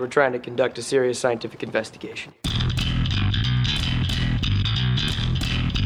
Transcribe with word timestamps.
We're 0.00 0.06
trying 0.06 0.32
to 0.32 0.38
conduct 0.38 0.78
a 0.78 0.82
serious 0.82 1.18
scientific 1.18 1.62
investigation. 1.62 2.32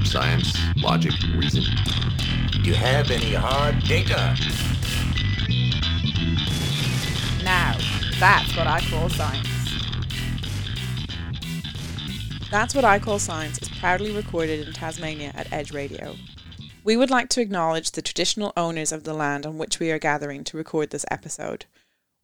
Science, 0.04 0.56
logic, 0.76 1.14
reason. 1.34 1.64
Do 2.62 2.71
you 2.71 2.74
have 2.74 3.11
any 3.11 3.35
hard 3.35 3.82
data? 3.82 4.37
Now, 7.42 7.77
that's 8.21 8.56
what 8.56 8.69
I 8.69 8.80
call 8.88 9.08
science. 9.08 9.48
That's 12.53 12.73
What 12.73 12.85
I 12.85 13.01
Call 13.01 13.19
Science 13.19 13.61
is 13.61 13.69
proudly 13.69 14.12
recorded 14.12 14.65
in 14.65 14.73
Tasmania 14.73 15.33
at 15.35 15.53
Edge 15.53 15.73
Radio. 15.73 16.15
We 16.85 16.96
would 16.96 17.11
like 17.11 17.31
to 17.31 17.41
acknowledge 17.41 17.91
the 17.91 18.03
traditional 18.03 18.53
owners 18.57 18.93
of 18.93 19.03
the 19.03 19.12
land 19.12 19.45
on 19.45 19.59
which 19.59 19.81
we 19.81 19.91
are 19.91 19.99
gathering 19.99 20.45
to 20.45 20.57
record 20.57 20.91
this 20.91 21.05
episode. 21.11 21.65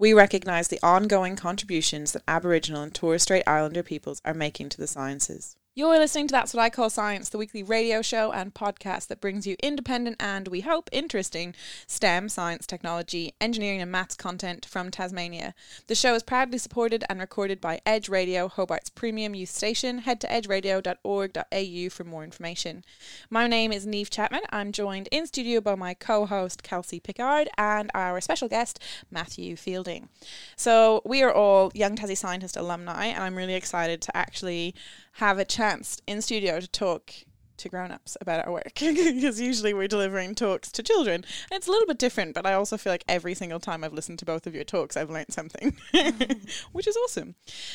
We 0.01 0.15
recognise 0.15 0.69
the 0.69 0.81
ongoing 0.83 1.37
contributions 1.37 2.13
that 2.13 2.23
Aboriginal 2.27 2.81
and 2.81 2.95
Torres 2.95 3.23
Strait 3.25 3.43
Islander 3.47 3.83
peoples 3.83 4.23
are 4.25 4.33
making 4.33 4.71
to 4.71 4.79
the 4.79 4.87
sciences. 4.87 5.59
You're 5.81 5.99
listening 5.99 6.27
to 6.27 6.33
That's 6.33 6.53
What 6.53 6.61
I 6.61 6.69
Call 6.69 6.91
Science, 6.91 7.31
the 7.31 7.39
weekly 7.39 7.63
radio 7.63 8.03
show 8.03 8.33
and 8.33 8.53
podcast 8.53 9.07
that 9.07 9.23
brings 9.23 9.47
you 9.47 9.57
independent 9.63 10.17
and, 10.21 10.47
we 10.47 10.61
hope, 10.61 10.91
interesting 10.93 11.55
STEM, 11.87 12.29
science, 12.29 12.67
technology, 12.67 13.33
engineering, 13.41 13.81
and 13.81 13.91
maths 13.91 14.15
content 14.15 14.67
from 14.67 14.91
Tasmania. 14.91 15.55
The 15.87 15.95
show 15.95 16.15
is 16.15 16.23
proudly 16.23 16.59
supported 16.59 17.03
and 17.09 17.19
recorded 17.19 17.63
by 17.63 17.81
Edge 17.87 18.11
Radio, 18.11 18.47
Hobart's 18.47 18.91
premium 18.91 19.35
youth 19.35 19.49
station. 19.49 20.01
Head 20.01 20.21
to 20.21 20.27
edgeradio.org.au 20.27 21.89
for 21.89 22.05
more 22.05 22.25
information. 22.25 22.85
My 23.31 23.47
name 23.47 23.73
is 23.73 23.87
Neve 23.87 24.11
Chapman. 24.11 24.43
I'm 24.51 24.73
joined 24.73 25.09
in 25.11 25.27
studio 25.27 25.63
by 25.63 25.77
my 25.77 25.95
co 25.95 26.27
host, 26.27 26.63
Kelsey 26.63 27.01
Pickard, 27.01 27.49
and 27.57 27.91
our 27.95 28.21
special 28.21 28.49
guest, 28.49 28.81
Matthew 29.11 29.57
Fielding. 29.57 30.11
So, 30.57 31.01
we 31.07 31.23
are 31.23 31.33
all 31.33 31.73
Young 31.73 31.97
Tassie 31.97 32.19
Scientist 32.19 32.59
alumni, 32.59 33.07
and 33.07 33.25
I'm 33.25 33.35
really 33.35 33.55
excited 33.55 34.03
to 34.03 34.15
actually 34.15 34.75
have 35.13 35.39
a 35.39 35.45
chance 35.45 36.01
in 36.07 36.23
studio 36.23 36.61
to 36.61 36.69
talk 36.69 37.13
to 37.61 37.69
grown-ups 37.69 38.17
about 38.21 38.47
our 38.47 38.53
work. 38.53 38.73
Because 38.81 39.41
usually 39.41 39.75
we're 39.75 39.89
delivering 39.89 40.35
talks 40.35 40.73
to 40.73 40.83
children. 40.83 41.25
It's 41.51 41.67
a 41.67 41.71
little 41.71 41.87
bit 41.87 41.99
different 41.99 42.35
but 42.35 42.47
i 42.47 42.55
also 42.55 42.77
feel 42.77 42.93
like 42.93 43.05
every 43.09 43.35
single 43.35 43.61
time 43.61 43.85
i've 43.85 43.93
listened 43.93 44.19
to 44.21 44.25
both 44.25 44.47
of 44.47 44.55
your 44.55 44.65
talks 44.65 44.97
i've 44.97 45.11
learned 45.11 45.33
something 45.33 45.77
which 46.73 46.87
is 46.87 46.97
awesome. 47.05 47.35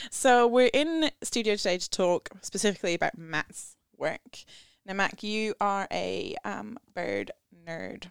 So 0.10 0.48
we're 0.48 0.72
in 0.74 1.12
studio 1.24 1.56
today 1.56 1.78
to 1.78 1.90
talk 1.90 2.30
specifically 2.42 2.94
about 2.96 3.18
matt's 3.18 3.76
work. 3.98 4.44
Now 4.86 4.94
matt 4.94 5.24
you 5.24 5.54
are 5.62 5.88
a 5.92 6.36
um, 6.44 6.78
bird 6.94 7.32
nerd. 7.68 8.06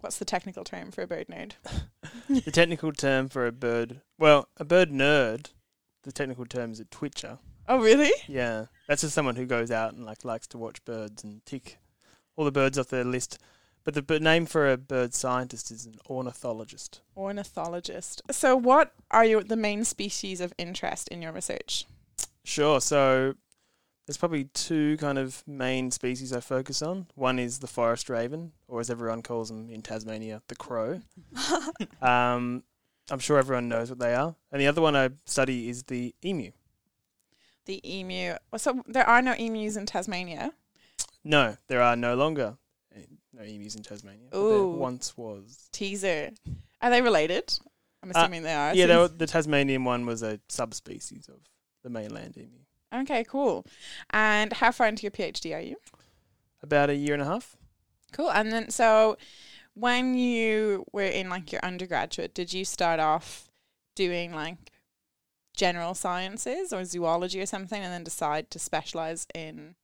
What's 0.00 0.18
the 0.18 0.24
technical 0.24 0.62
term 0.62 0.92
for 0.92 1.02
a 1.02 1.06
bird 1.06 1.26
nerd? 1.28 1.52
The 2.28 2.52
technical 2.52 2.92
term 2.92 3.28
for 3.30 3.46
a 3.46 3.52
bird, 3.52 4.02
well, 4.18 4.48
a 4.58 4.64
bird 4.64 4.90
nerd, 4.90 5.52
the 6.04 6.12
technical 6.12 6.44
term 6.44 6.72
is 6.72 6.80
a 6.80 6.84
twitcher. 6.84 7.38
Oh 7.68 7.78
really 7.80 8.10
Yeah, 8.26 8.66
that's 8.88 9.02
just 9.02 9.14
someone 9.14 9.36
who 9.36 9.46
goes 9.46 9.70
out 9.70 9.94
and 9.94 10.04
like 10.04 10.24
likes 10.24 10.46
to 10.48 10.58
watch 10.58 10.84
birds 10.84 11.22
and 11.22 11.44
tick 11.46 11.78
all 12.36 12.44
the 12.44 12.52
birds 12.52 12.78
off 12.78 12.88
their 12.88 13.04
list. 13.04 13.38
But 13.84 13.94
the 13.94 14.02
b- 14.02 14.18
name 14.18 14.44
for 14.46 14.70
a 14.70 14.76
bird 14.76 15.14
scientist 15.14 15.70
is 15.70 15.86
an 15.86 15.98
ornithologist. 16.10 17.00
ornithologist 17.16 18.22
so 18.30 18.56
what 18.56 18.92
are 19.10 19.24
your 19.24 19.42
the 19.42 19.56
main 19.56 19.84
species 19.84 20.40
of 20.40 20.52
interest 20.58 21.08
in 21.08 21.22
your 21.22 21.32
research 21.32 21.86
Sure. 22.44 22.80
So 22.80 23.34
there's 24.06 24.16
probably 24.16 24.44
two 24.44 24.96
kind 24.96 25.18
of 25.18 25.42
main 25.46 25.90
species 25.90 26.32
I 26.32 26.40
focus 26.40 26.80
on. 26.80 27.08
One 27.14 27.38
is 27.38 27.58
the 27.58 27.66
forest 27.66 28.08
raven, 28.08 28.52
or 28.66 28.80
as 28.80 28.88
everyone 28.88 29.20
calls 29.22 29.48
them 29.50 29.68
in 29.68 29.82
Tasmania, 29.82 30.40
the 30.48 30.56
crow. 30.56 31.02
um, 32.00 32.62
I'm 33.10 33.18
sure 33.18 33.36
everyone 33.38 33.68
knows 33.68 33.90
what 33.90 33.98
they 33.98 34.14
are. 34.14 34.34
And 34.50 34.62
the 34.62 34.66
other 34.66 34.80
one 34.80 34.96
I 34.96 35.10
study 35.26 35.68
is 35.68 35.82
the 35.82 36.14
emu. 36.24 36.52
The 37.68 37.80
emu. 37.88 38.34
So 38.56 38.82
there 38.88 39.06
are 39.06 39.22
no 39.22 39.34
emus 39.34 39.76
in 39.76 39.86
Tasmania. 39.86 40.50
No, 41.22 41.56
there 41.68 41.80
are 41.82 41.94
no 41.94 42.16
longer 42.16 42.56
eh, 42.96 43.02
no 43.32 43.42
emus 43.44 43.76
in 43.76 43.82
Tasmania. 43.84 44.28
Ooh. 44.34 44.70
once 44.70 45.16
was. 45.16 45.68
Teaser. 45.70 46.30
Are 46.82 46.90
they 46.90 47.02
related? 47.02 47.56
I'm 48.02 48.10
Uh, 48.10 48.18
assuming 48.18 48.42
they 48.42 48.54
are. 48.54 48.74
Yeah, 48.74 48.86
they 48.86 48.96
were, 48.96 49.08
the 49.08 49.26
Tasmanian 49.26 49.84
one 49.84 50.06
was 50.06 50.22
a 50.22 50.40
subspecies 50.48 51.28
of 51.28 51.40
the 51.84 51.90
mainland 51.90 52.36
emu. 52.36 52.58
Okay, 53.02 53.22
cool. 53.24 53.64
And 54.10 54.52
how 54.54 54.72
far 54.72 54.88
into 54.88 55.02
your 55.02 55.10
PhD 55.10 55.54
are 55.54 55.60
you? 55.60 55.76
About 56.62 56.90
a 56.90 56.94
year 56.94 57.14
and 57.14 57.22
a 57.22 57.26
half. 57.26 57.56
Cool. 58.12 58.30
And 58.30 58.50
then 58.50 58.70
so 58.70 59.18
when 59.74 60.14
you 60.14 60.86
were 60.92 61.02
in 61.02 61.28
like 61.28 61.52
your 61.52 61.60
undergraduate, 61.62 62.34
did 62.34 62.52
you 62.52 62.64
start 62.64 62.98
off 62.98 63.50
doing 63.94 64.32
like 64.34 64.72
general 65.58 65.92
sciences 65.92 66.72
or 66.72 66.84
zoology 66.84 67.40
or 67.42 67.46
something 67.46 67.82
and 67.82 67.92
then 67.92 68.04
decide 68.04 68.48
to 68.50 68.58
specialize 68.58 69.26
in 69.34 69.74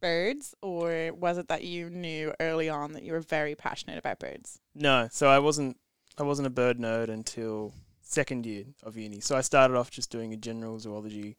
birds 0.00 0.54
or 0.62 1.10
was 1.14 1.38
it 1.38 1.48
that 1.48 1.64
you 1.64 1.90
knew 1.90 2.32
early 2.38 2.68
on 2.68 2.92
that 2.92 3.02
you 3.02 3.12
were 3.12 3.20
very 3.20 3.54
passionate 3.54 3.98
about 3.98 4.18
birds? 4.18 4.60
No, 4.74 5.08
so 5.10 5.28
I 5.28 5.38
wasn't 5.38 5.78
I 6.18 6.22
wasn't 6.22 6.46
a 6.46 6.50
bird 6.50 6.78
nerd 6.78 7.08
until 7.08 7.72
second 8.02 8.44
year 8.44 8.64
of 8.82 8.96
uni. 8.96 9.20
So 9.20 9.36
I 9.36 9.40
started 9.40 9.76
off 9.76 9.90
just 9.90 10.10
doing 10.10 10.34
a 10.34 10.36
general 10.36 10.78
zoology 10.78 11.36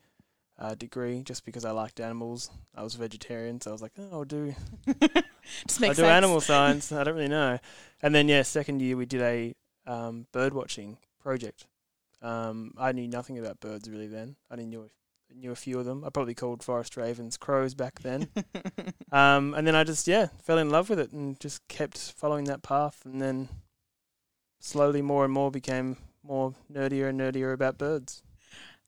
uh, 0.57 0.73
degree 0.73 1.21
just 1.21 1.45
because 1.45 1.63
I 1.63 1.71
liked 1.71 1.99
animals. 1.99 2.49
I 2.75 2.81
was 2.83 2.95
vegetarian, 2.95 3.61
so 3.61 3.69
I 3.69 3.73
was 3.73 3.81
like, 3.81 3.93
oh, 3.99 4.09
I'll 4.11 4.25
do 4.25 4.55
Just 5.67 5.81
I 5.81 5.87
makes 5.87 5.97
do 5.97 6.05
animal 6.05 6.41
science. 6.41 6.91
I 6.91 7.03
don't 7.03 7.15
really 7.15 7.27
know. 7.27 7.59
And 8.01 8.15
then 8.15 8.27
yeah, 8.27 8.41
second 8.41 8.81
year 8.81 8.97
we 8.97 9.05
did 9.05 9.21
a 9.21 9.53
um, 9.85 10.25
bird 10.31 10.53
watching 10.53 10.97
project. 11.21 11.67
Um, 12.21 12.73
I 12.77 12.91
knew 12.91 13.07
nothing 13.07 13.39
about 13.39 13.59
birds 13.59 13.89
really 13.89 14.07
then. 14.07 14.35
I 14.49 14.53
only 14.53 14.65
knew 14.65 14.83
a, 14.83 15.33
knew 15.33 15.51
a 15.51 15.55
few 15.55 15.79
of 15.79 15.85
them. 15.85 16.03
I 16.05 16.09
probably 16.09 16.35
called 16.35 16.63
forest 16.63 16.97
ravens 16.97 17.37
crows 17.37 17.73
back 17.73 17.99
then. 18.01 18.29
um, 19.11 19.53
and 19.53 19.65
then 19.65 19.75
I 19.75 19.83
just 19.83 20.07
yeah 20.07 20.27
fell 20.43 20.57
in 20.57 20.69
love 20.69 20.89
with 20.89 20.99
it 20.99 21.11
and 21.11 21.39
just 21.39 21.67
kept 21.67 21.97
following 22.17 22.45
that 22.45 22.63
path. 22.63 23.01
And 23.05 23.21
then 23.21 23.49
slowly 24.59 25.01
more 25.01 25.25
and 25.25 25.33
more 25.33 25.51
became 25.51 25.97
more 26.23 26.53
nerdier 26.71 27.09
and 27.09 27.19
nerdier 27.19 27.53
about 27.53 27.77
birds. 27.77 28.21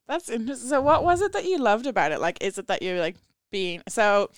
That's 0.06 0.28
interesting. 0.28 0.68
So, 0.68 0.80
what 0.80 1.02
was 1.02 1.22
it 1.22 1.32
that 1.32 1.44
you 1.44 1.58
loved 1.58 1.86
about 1.86 2.12
it? 2.12 2.20
Like, 2.20 2.42
is 2.42 2.58
it 2.58 2.66
that 2.68 2.82
you're 2.82 3.00
like 3.00 3.16
being 3.54 3.82
so? 3.88 4.30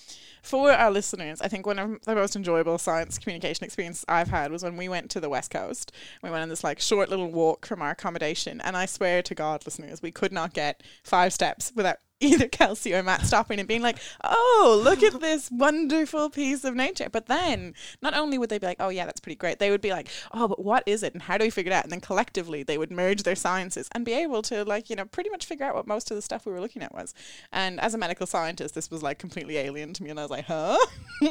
For 0.43 0.71
our 0.71 0.91
listeners, 0.91 1.41
I 1.41 1.47
think 1.49 1.65
one 1.65 1.79
of 1.79 2.01
the 2.03 2.15
most 2.15 2.35
enjoyable 2.35 2.77
science 2.77 3.17
communication 3.17 3.65
experiences 3.65 4.05
I've 4.07 4.29
had 4.29 4.51
was 4.51 4.63
when 4.63 4.77
we 4.77 4.87
went 4.87 5.09
to 5.11 5.19
the 5.19 5.27
West 5.27 5.49
Coast. 5.51 5.91
We 6.21 6.29
went 6.29 6.43
on 6.43 6.49
this 6.49 6.63
like 6.63 6.79
short 6.79 7.09
little 7.09 7.29
walk 7.31 7.65
from 7.65 7.81
our 7.81 7.89
accommodation, 7.89 8.61
and 8.61 8.77
I 8.77 8.85
swear 8.85 9.23
to 9.23 9.35
God, 9.35 9.65
listeners, 9.65 10.01
we 10.01 10.11
could 10.11 10.31
not 10.31 10.53
get 10.53 10.83
five 11.03 11.33
steps 11.33 11.73
without 11.75 11.97
either 12.21 12.47
Kelsey 12.47 12.95
or 12.95 13.03
Matt 13.03 13.25
stopping 13.25 13.59
and 13.59 13.67
being 13.67 13.83
like, 13.83 13.97
"Oh, 14.23 14.81
look 14.83 15.03
at 15.03 15.19
this 15.21 15.51
wonderful 15.51 16.31
piece 16.31 16.63
of 16.63 16.75
nature." 16.75 17.09
But 17.11 17.27
then, 17.27 17.75
not 18.01 18.15
only 18.15 18.39
would 18.39 18.49
they 18.49 18.57
be 18.57 18.65
like, 18.65 18.77
"Oh 18.79 18.89
yeah, 18.89 19.05
that's 19.05 19.19
pretty 19.19 19.35
great," 19.35 19.59
they 19.59 19.69
would 19.69 19.81
be 19.81 19.91
like, 19.91 20.09
"Oh, 20.31 20.47
but 20.47 20.63
what 20.63 20.83
is 20.87 21.03
it, 21.03 21.13
and 21.13 21.21
how 21.21 21.37
do 21.37 21.45
we 21.45 21.51
figure 21.51 21.71
it 21.71 21.75
out?" 21.75 21.83
And 21.83 21.91
then 21.91 22.01
collectively, 22.01 22.63
they 22.63 22.77
would 22.79 22.91
merge 22.91 23.21
their 23.21 23.35
sciences 23.35 23.87
and 23.91 24.03
be 24.03 24.13
able 24.13 24.41
to 24.43 24.65
like 24.65 24.89
you 24.89 24.95
know 24.95 25.05
pretty 25.05 25.29
much 25.29 25.45
figure 25.45 25.65
out 25.65 25.75
what 25.75 25.85
most 25.85 26.09
of 26.09 26.15
the 26.15 26.21
stuff 26.23 26.45
we 26.45 26.51
were 26.51 26.61
looking 26.61 26.81
at 26.81 26.93
was. 26.93 27.13
And 27.51 27.79
as 27.79 27.93
a 27.93 27.99
medical 27.99 28.25
scientist, 28.25 28.73
this 28.73 28.89
was 28.89 29.03
like 29.03 29.19
completely 29.19 29.57
alien 29.57 29.93
to 29.93 30.03
me, 30.03 30.09
and 30.09 30.19
I 30.19 30.23
was 30.23 30.31
like, 30.31 30.45
"Huh?" 30.45 30.77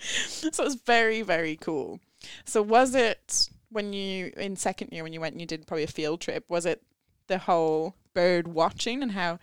so 0.00 0.48
it 0.48 0.58
was 0.58 0.76
very 0.86 1.20
very 1.20 1.56
cool. 1.56 2.00
So 2.46 2.62
was 2.62 2.94
it 2.94 3.50
when 3.70 3.92
you 3.92 4.32
in 4.38 4.56
second 4.56 4.92
year 4.92 5.02
when 5.02 5.12
you 5.12 5.20
went 5.20 5.34
and 5.34 5.40
you 5.42 5.46
did 5.46 5.66
probably 5.66 5.84
a 5.84 5.88
field 5.88 6.22
trip? 6.22 6.44
Was 6.48 6.64
it 6.64 6.82
the 7.26 7.38
whole 7.38 7.96
bird 8.14 8.48
watching 8.48 9.02
and 9.02 9.12
how 9.12 9.38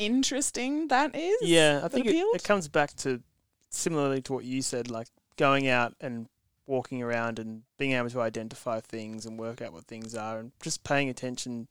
interesting 0.00 0.88
that 0.88 1.14
is? 1.14 1.36
Yeah, 1.42 1.80
I 1.84 1.88
think 1.88 2.06
it, 2.06 2.16
it 2.16 2.44
comes 2.44 2.66
back 2.68 2.94
to 2.96 3.22
similarly 3.68 4.20
to 4.22 4.32
what 4.32 4.44
you 4.44 4.62
said, 4.62 4.90
like 4.90 5.08
going 5.36 5.68
out 5.68 5.94
and 6.00 6.28
walking 6.66 7.02
around 7.02 7.38
and 7.38 7.62
being 7.78 7.92
able 7.92 8.08
to 8.08 8.20
identify 8.20 8.80
things 8.80 9.26
and 9.26 9.38
work 9.38 9.60
out 9.60 9.72
what 9.72 9.84
things 9.84 10.14
are 10.14 10.38
and 10.38 10.52
just 10.62 10.84
paying 10.84 11.08
attention 11.08 11.68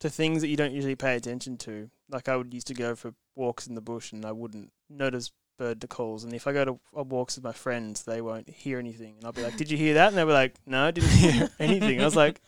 to 0.00 0.10
things 0.10 0.40
that 0.42 0.48
you 0.48 0.56
don't 0.56 0.72
usually 0.72 0.96
pay 0.96 1.14
attention 1.16 1.56
to. 1.56 1.90
Like 2.10 2.28
I 2.28 2.36
would 2.36 2.52
used 2.52 2.66
to 2.68 2.74
go 2.74 2.94
for 2.94 3.14
walks 3.36 3.66
in 3.66 3.74
the 3.74 3.80
bush 3.80 4.12
and 4.12 4.24
I 4.24 4.32
wouldn't 4.32 4.72
notice 4.90 5.30
bird 5.56 5.84
calls 5.88 6.22
and 6.22 6.34
if 6.34 6.46
I 6.46 6.52
go 6.52 6.64
to 6.64 6.78
walks 6.92 7.34
with 7.34 7.42
my 7.42 7.52
friends 7.52 8.04
they 8.04 8.20
won't 8.20 8.48
hear 8.48 8.78
anything 8.78 9.16
and 9.16 9.24
I'll 9.24 9.32
be 9.32 9.42
like, 9.42 9.56
Did 9.56 9.70
you 9.70 9.76
hear 9.76 9.94
that? 9.94 10.08
And 10.08 10.16
they'll 10.16 10.26
be 10.26 10.32
like, 10.32 10.54
No, 10.66 10.86
I 10.86 10.90
didn't 10.90 11.10
hear 11.10 11.50
anything. 11.58 12.00
I 12.00 12.04
was 12.04 12.16
like, 12.16 12.40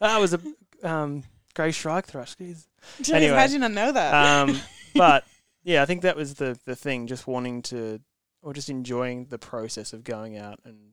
That 0.00 0.18
was 0.18 0.34
a 0.34 0.40
um 0.82 1.24
grey 1.54 1.70
shrike 1.70 2.06
thrush. 2.06 2.36
Jeez. 2.36 2.66
Jeez, 3.00 3.12
anyway, 3.12 3.36
how 3.36 3.46
did 3.46 3.52
you 3.52 3.58
not 3.58 3.72
know 3.72 3.92
that? 3.92 4.14
Um, 4.48 4.60
but 4.94 5.24
yeah, 5.64 5.82
I 5.82 5.86
think 5.86 6.02
that 6.02 6.16
was 6.16 6.34
the 6.34 6.58
the 6.64 6.76
thing. 6.76 7.06
Just 7.06 7.26
wanting 7.26 7.62
to, 7.62 8.00
or 8.42 8.52
just 8.52 8.70
enjoying 8.70 9.26
the 9.26 9.38
process 9.38 9.92
of 9.92 10.04
going 10.04 10.36
out 10.36 10.60
and 10.64 10.92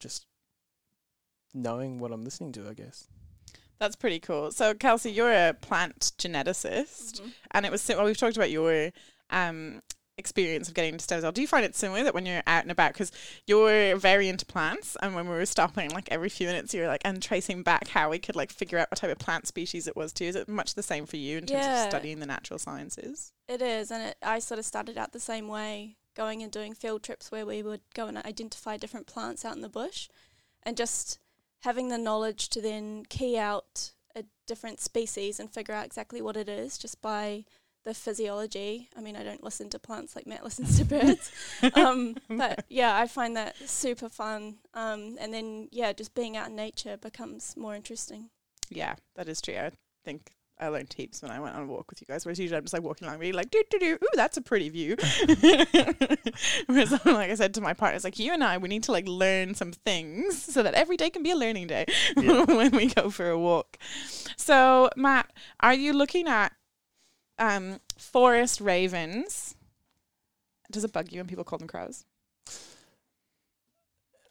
just 0.00 0.26
knowing 1.52 1.98
what 1.98 2.12
I'm 2.12 2.24
listening 2.24 2.52
to. 2.52 2.68
I 2.68 2.74
guess. 2.74 3.08
That's 3.78 3.96
pretty 3.96 4.20
cool. 4.20 4.50
So, 4.50 4.72
Kelsey, 4.72 5.10
you're 5.10 5.32
a 5.32 5.52
plant 5.52 6.12
geneticist, 6.18 7.20
and 7.50 7.66
it 7.66 7.72
was 7.72 7.86
well. 7.88 8.04
We've 8.04 8.16
talked 8.16 8.36
about 8.36 8.50
your 8.50 8.90
um 9.30 9.82
experience 10.16 10.68
of 10.68 10.74
getting 10.74 10.96
to 10.96 11.02
stem 11.02 11.20
cell. 11.20 11.32
Do 11.32 11.40
you 11.40 11.48
find 11.48 11.64
it 11.64 11.74
similar 11.74 12.04
that 12.04 12.14
when 12.14 12.26
you're 12.26 12.42
out 12.46 12.62
and 12.62 12.70
about, 12.70 12.92
because 12.92 13.10
you're 13.46 13.96
very 13.96 14.28
into 14.28 14.46
plants, 14.46 14.96
and 15.02 15.14
when 15.14 15.28
we 15.28 15.34
were 15.34 15.46
stopping 15.46 15.90
like 15.90 16.08
every 16.10 16.28
few 16.28 16.46
minutes, 16.46 16.72
you 16.72 16.82
were 16.82 16.86
like 16.88 17.02
and 17.04 17.22
tracing 17.22 17.62
back 17.62 17.88
how 17.88 18.10
we 18.10 18.18
could 18.18 18.36
like 18.36 18.52
figure 18.52 18.78
out 18.78 18.90
what 18.90 18.98
type 18.98 19.10
of 19.10 19.18
plant 19.18 19.46
species 19.46 19.86
it 19.86 19.96
was 19.96 20.12
too. 20.12 20.24
Is 20.24 20.36
it 20.36 20.48
much 20.48 20.74
the 20.74 20.82
same 20.82 21.06
for 21.06 21.16
you 21.16 21.38
in 21.38 21.46
terms 21.46 21.64
Yeah. 21.64 21.82
of 21.84 21.88
studying 21.88 22.20
the 22.20 22.26
natural 22.26 22.58
sciences? 22.58 23.32
It 23.48 23.60
is, 23.60 23.90
and 23.90 24.02
it, 24.02 24.16
I 24.22 24.38
sort 24.38 24.58
of 24.58 24.64
started 24.64 24.96
out 24.96 25.12
the 25.12 25.20
same 25.20 25.48
way, 25.48 25.96
going 26.14 26.42
and 26.42 26.52
doing 26.52 26.74
field 26.74 27.02
trips 27.02 27.30
where 27.32 27.44
we 27.44 27.62
would 27.62 27.80
go 27.94 28.06
and 28.06 28.18
identify 28.18 28.76
different 28.76 29.06
plants 29.06 29.44
out 29.44 29.56
in 29.56 29.62
the 29.62 29.68
bush, 29.68 30.08
and 30.62 30.76
just 30.76 31.18
having 31.60 31.88
the 31.88 31.98
knowledge 31.98 32.48
to 32.50 32.60
then 32.60 33.04
key 33.08 33.36
out 33.36 33.90
a 34.14 34.22
different 34.46 34.80
species 34.80 35.40
and 35.40 35.50
figure 35.50 35.74
out 35.74 35.86
exactly 35.86 36.22
what 36.22 36.36
it 36.36 36.48
is 36.48 36.78
just 36.78 37.02
by 37.02 37.44
the 37.84 37.94
physiology. 37.94 38.88
I 38.96 39.00
mean, 39.00 39.16
I 39.16 39.22
don't 39.22 39.42
listen 39.44 39.68
to 39.70 39.78
plants 39.78 40.16
like 40.16 40.26
Matt 40.26 40.44
listens 40.48 40.78
to 40.78 40.84
birds, 40.84 41.30
um, 41.74 42.16
but 42.28 42.64
yeah, 42.68 42.96
I 42.96 43.06
find 43.06 43.36
that 43.36 43.56
super 43.68 44.08
fun. 44.08 44.56
Um, 44.74 45.16
and 45.20 45.32
then 45.32 45.68
yeah, 45.72 45.92
just 45.92 46.14
being 46.14 46.36
out 46.36 46.48
in 46.48 46.56
nature 46.56 46.96
becomes 46.96 47.56
more 47.56 47.74
interesting. 47.74 48.30
Yeah, 48.70 48.94
that 49.16 49.28
is 49.28 49.40
true. 49.42 49.56
I 49.56 49.70
think 50.04 50.32
I 50.58 50.68
learned 50.68 50.92
heaps 50.96 51.20
when 51.20 51.30
I 51.32 51.40
went 51.40 51.56
on 51.56 51.64
a 51.64 51.66
walk 51.66 51.90
with 51.90 52.00
you 52.00 52.06
guys. 52.06 52.24
Whereas 52.24 52.38
usually 52.38 52.56
I'm 52.56 52.62
just 52.64 52.72
like 52.72 52.82
walking 52.82 53.06
along, 53.08 53.18
really 53.18 53.32
like, 53.32 53.50
doo 53.50 53.62
doo 53.70 53.78
doo, 53.78 53.98
ooh, 54.02 54.08
that's 54.14 54.36
a 54.36 54.40
pretty 54.40 54.68
view. 54.68 54.96
Whereas, 56.66 56.92
like 57.04 57.30
I 57.30 57.34
said 57.34 57.54
to 57.54 57.60
my 57.60 57.72
partner, 57.74 57.96
it's 57.96 58.04
like 58.04 58.18
you 58.18 58.32
and 58.32 58.42
I, 58.42 58.58
we 58.58 58.68
need 58.68 58.84
to 58.84 58.92
like 58.92 59.06
learn 59.08 59.54
some 59.54 59.72
things 59.72 60.40
so 60.42 60.62
that 60.62 60.74
every 60.74 60.96
day 60.96 61.10
can 61.10 61.22
be 61.22 61.30
a 61.32 61.36
learning 61.36 61.66
day 61.66 61.86
Yeah. 62.16 62.44
when 62.44 62.70
we 62.70 62.86
go 62.86 63.10
for 63.10 63.28
a 63.30 63.38
walk. 63.38 63.78
So, 64.36 64.90
Matt, 64.96 65.30
are 65.60 65.74
you 65.74 65.92
looking 65.92 66.28
at 66.28 66.52
um, 67.38 67.80
forest 67.98 68.60
ravens? 68.60 69.54
Does 70.70 70.84
it 70.84 70.92
bug 70.92 71.12
you 71.12 71.18
when 71.20 71.26
people 71.26 71.44
call 71.44 71.58
them 71.58 71.68
crows? 71.68 72.04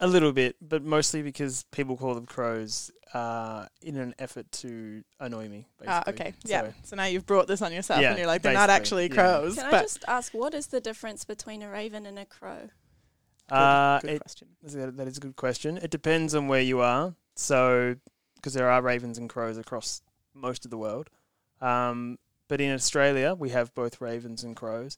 A 0.00 0.06
little 0.06 0.32
bit, 0.32 0.56
but 0.60 0.82
mostly 0.82 1.22
because 1.22 1.64
people 1.70 1.96
call 1.96 2.14
them 2.14 2.26
crows 2.26 2.90
uh, 3.14 3.66
in 3.80 3.96
an 3.96 4.14
effort 4.18 4.50
to 4.50 5.02
annoy 5.20 5.48
me. 5.48 5.66
Basically. 5.78 5.86
Ah, 5.88 6.02
okay, 6.08 6.34
yeah. 6.44 6.62
So, 6.62 6.72
So 6.82 6.96
now 6.96 7.04
you've 7.04 7.26
brought 7.26 7.46
this 7.46 7.62
on 7.62 7.72
yourself, 7.72 8.00
Yeah, 8.02 8.10
and 8.10 8.18
you're 8.18 8.26
like, 8.26 8.42
they're 8.42 8.52
not 8.52 8.70
actually 8.70 9.08
basically, 9.08 9.24
yeah. 9.24 9.38
crows. 9.38 9.54
Can 9.54 9.66
I 9.66 9.80
just 9.80 10.04
ask, 10.08 10.34
what 10.34 10.52
is 10.52 10.66
the 10.66 10.80
difference 10.80 11.24
between 11.24 11.62
a 11.62 11.70
raven 11.70 12.06
and 12.06 12.18
a 12.18 12.26
crow? 12.26 12.68
good, 13.48 13.54
uh, 13.54 13.98
good 14.00 14.10
it, 14.10 14.20
question. 14.20 14.48
that 14.62 14.96
that 14.96 15.08
is 15.08 15.16
a 15.16 15.20
good 15.20 15.36
question. 15.36 15.78
It 15.78 15.90
depends 15.90 16.34
on 16.34 16.48
where 16.48 16.60
you 16.60 16.80
are. 16.80 17.14
So, 17.36 17.96
because 18.36 18.54
there 18.54 18.70
are 18.70 18.82
ravens 18.82 19.16
and 19.18 19.28
crows 19.28 19.58
across 19.58 20.02
most 20.34 20.64
of 20.64 20.70
the 20.70 20.78
world. 20.78 21.08
Um, 21.60 22.18
but 22.48 22.60
in 22.60 22.72
Australia, 22.72 23.34
we 23.34 23.50
have 23.50 23.74
both 23.74 24.00
ravens 24.00 24.44
and 24.44 24.54
crows. 24.56 24.96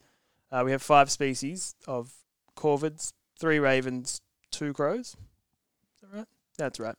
Uh, 0.50 0.62
we 0.64 0.70
have 0.72 0.82
five 0.82 1.10
species 1.10 1.75
of 1.87 2.12
corvids, 2.56 3.12
three 3.38 3.58
ravens, 3.58 4.20
two 4.50 4.72
crows. 4.72 5.16
Is 5.96 6.00
that 6.02 6.16
right? 6.16 6.26
That's 6.58 6.81
right. 6.81 6.94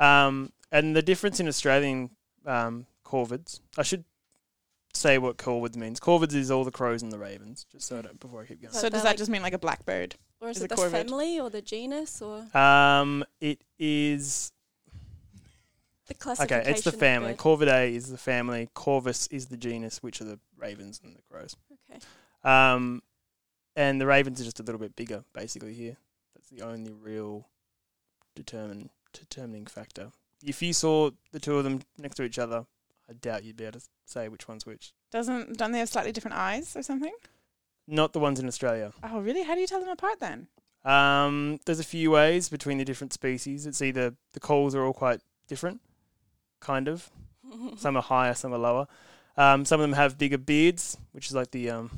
Um, 0.00 0.52
and 0.72 0.94
the 0.96 1.02
difference 1.02 1.40
in 1.40 1.48
Australian 1.48 2.10
um, 2.44 2.86
corvids, 3.04 3.60
I 3.78 3.82
should 3.82 4.04
say 4.92 5.18
what 5.18 5.36
corvids 5.36 5.76
means. 5.76 6.00
Corvids 6.00 6.34
is 6.34 6.50
all 6.50 6.64
the 6.64 6.70
crows 6.70 7.02
and 7.02 7.12
the 7.12 7.18
ravens, 7.18 7.66
just 7.70 7.86
so 7.86 7.98
I 7.98 8.02
don't, 8.02 8.18
before 8.18 8.42
I 8.42 8.46
keep 8.46 8.62
going. 8.62 8.72
So 8.72 8.80
So 8.80 8.88
does 8.88 9.02
that 9.02 9.10
like- 9.10 9.18
just 9.18 9.30
mean 9.30 9.42
like 9.42 9.52
a 9.52 9.58
blackbird? 9.58 10.16
Or 10.40 10.50
is, 10.50 10.58
Is 10.58 10.64
it 10.64 10.66
it 10.66 10.76
the 10.76 10.82
corvid? 10.82 10.90
family 10.90 11.40
or 11.40 11.48
the 11.48 11.62
genus 11.62 12.20
or 12.20 12.44
Um, 12.56 13.24
it 13.40 13.62
is 13.78 14.52
the 16.06 16.14
classification? 16.14 16.62
Okay, 16.62 16.70
it's 16.70 16.82
the 16.82 16.92
family. 16.92 17.34
Corvidae 17.34 17.94
is 17.94 18.10
the 18.10 18.18
family. 18.18 18.68
Corvus 18.74 19.26
is 19.28 19.46
the 19.46 19.56
genus, 19.56 20.02
which 20.02 20.20
are 20.20 20.24
the 20.24 20.38
ravens 20.56 21.00
and 21.02 21.16
the 21.16 21.22
crows. 21.30 21.56
Okay. 21.90 22.00
Um, 22.44 23.02
and 23.74 24.00
the 24.00 24.06
ravens 24.06 24.40
are 24.40 24.44
just 24.44 24.60
a 24.60 24.62
little 24.62 24.80
bit 24.80 24.96
bigger, 24.96 25.24
basically. 25.32 25.74
Here, 25.74 25.96
that's 26.34 26.48
the 26.48 26.62
only 26.62 26.92
real 26.92 27.48
determine 28.34 28.90
determining 29.12 29.66
factor. 29.66 30.10
If 30.44 30.62
you 30.62 30.72
saw 30.72 31.10
the 31.32 31.40
two 31.40 31.56
of 31.56 31.64
them 31.64 31.80
next 31.98 32.16
to 32.16 32.22
each 32.22 32.38
other, 32.38 32.66
I 33.08 33.14
doubt 33.14 33.44
you'd 33.44 33.56
be 33.56 33.64
able 33.64 33.80
to 33.80 33.86
say 34.04 34.28
which 34.28 34.48
one's 34.48 34.66
which. 34.66 34.92
Doesn't 35.10 35.56
don't 35.56 35.72
they 35.72 35.78
have 35.78 35.88
slightly 35.88 36.12
different 36.12 36.36
eyes 36.36 36.76
or 36.76 36.82
something? 36.82 37.14
Not 37.86 38.12
the 38.12 38.18
ones 38.18 38.40
in 38.40 38.48
Australia. 38.48 38.92
Oh, 39.02 39.20
really? 39.20 39.44
How 39.44 39.54
do 39.54 39.60
you 39.60 39.66
tell 39.66 39.80
them 39.80 39.88
apart 39.88 40.20
then? 40.20 40.48
Um, 40.84 41.58
there's 41.66 41.80
a 41.80 41.84
few 41.84 42.10
ways 42.12 42.48
between 42.48 42.78
the 42.78 42.84
different 42.84 43.12
species. 43.12 43.66
It's 43.66 43.82
either 43.82 44.14
the 44.32 44.40
calls 44.40 44.74
are 44.74 44.84
all 44.84 44.92
quite 44.92 45.20
different, 45.48 45.80
kind 46.60 46.88
of. 46.88 47.10
Some 47.76 47.96
are 47.96 48.02
higher, 48.02 48.34
some 48.34 48.52
are 48.52 48.58
lower. 48.58 48.86
Um, 49.36 49.64
some 49.64 49.80
of 49.80 49.84
them 49.84 49.92
have 49.92 50.18
bigger 50.18 50.38
beards, 50.38 50.96
which 51.12 51.26
is 51.26 51.34
like 51.34 51.50
the 51.50 51.70
um, 51.70 51.90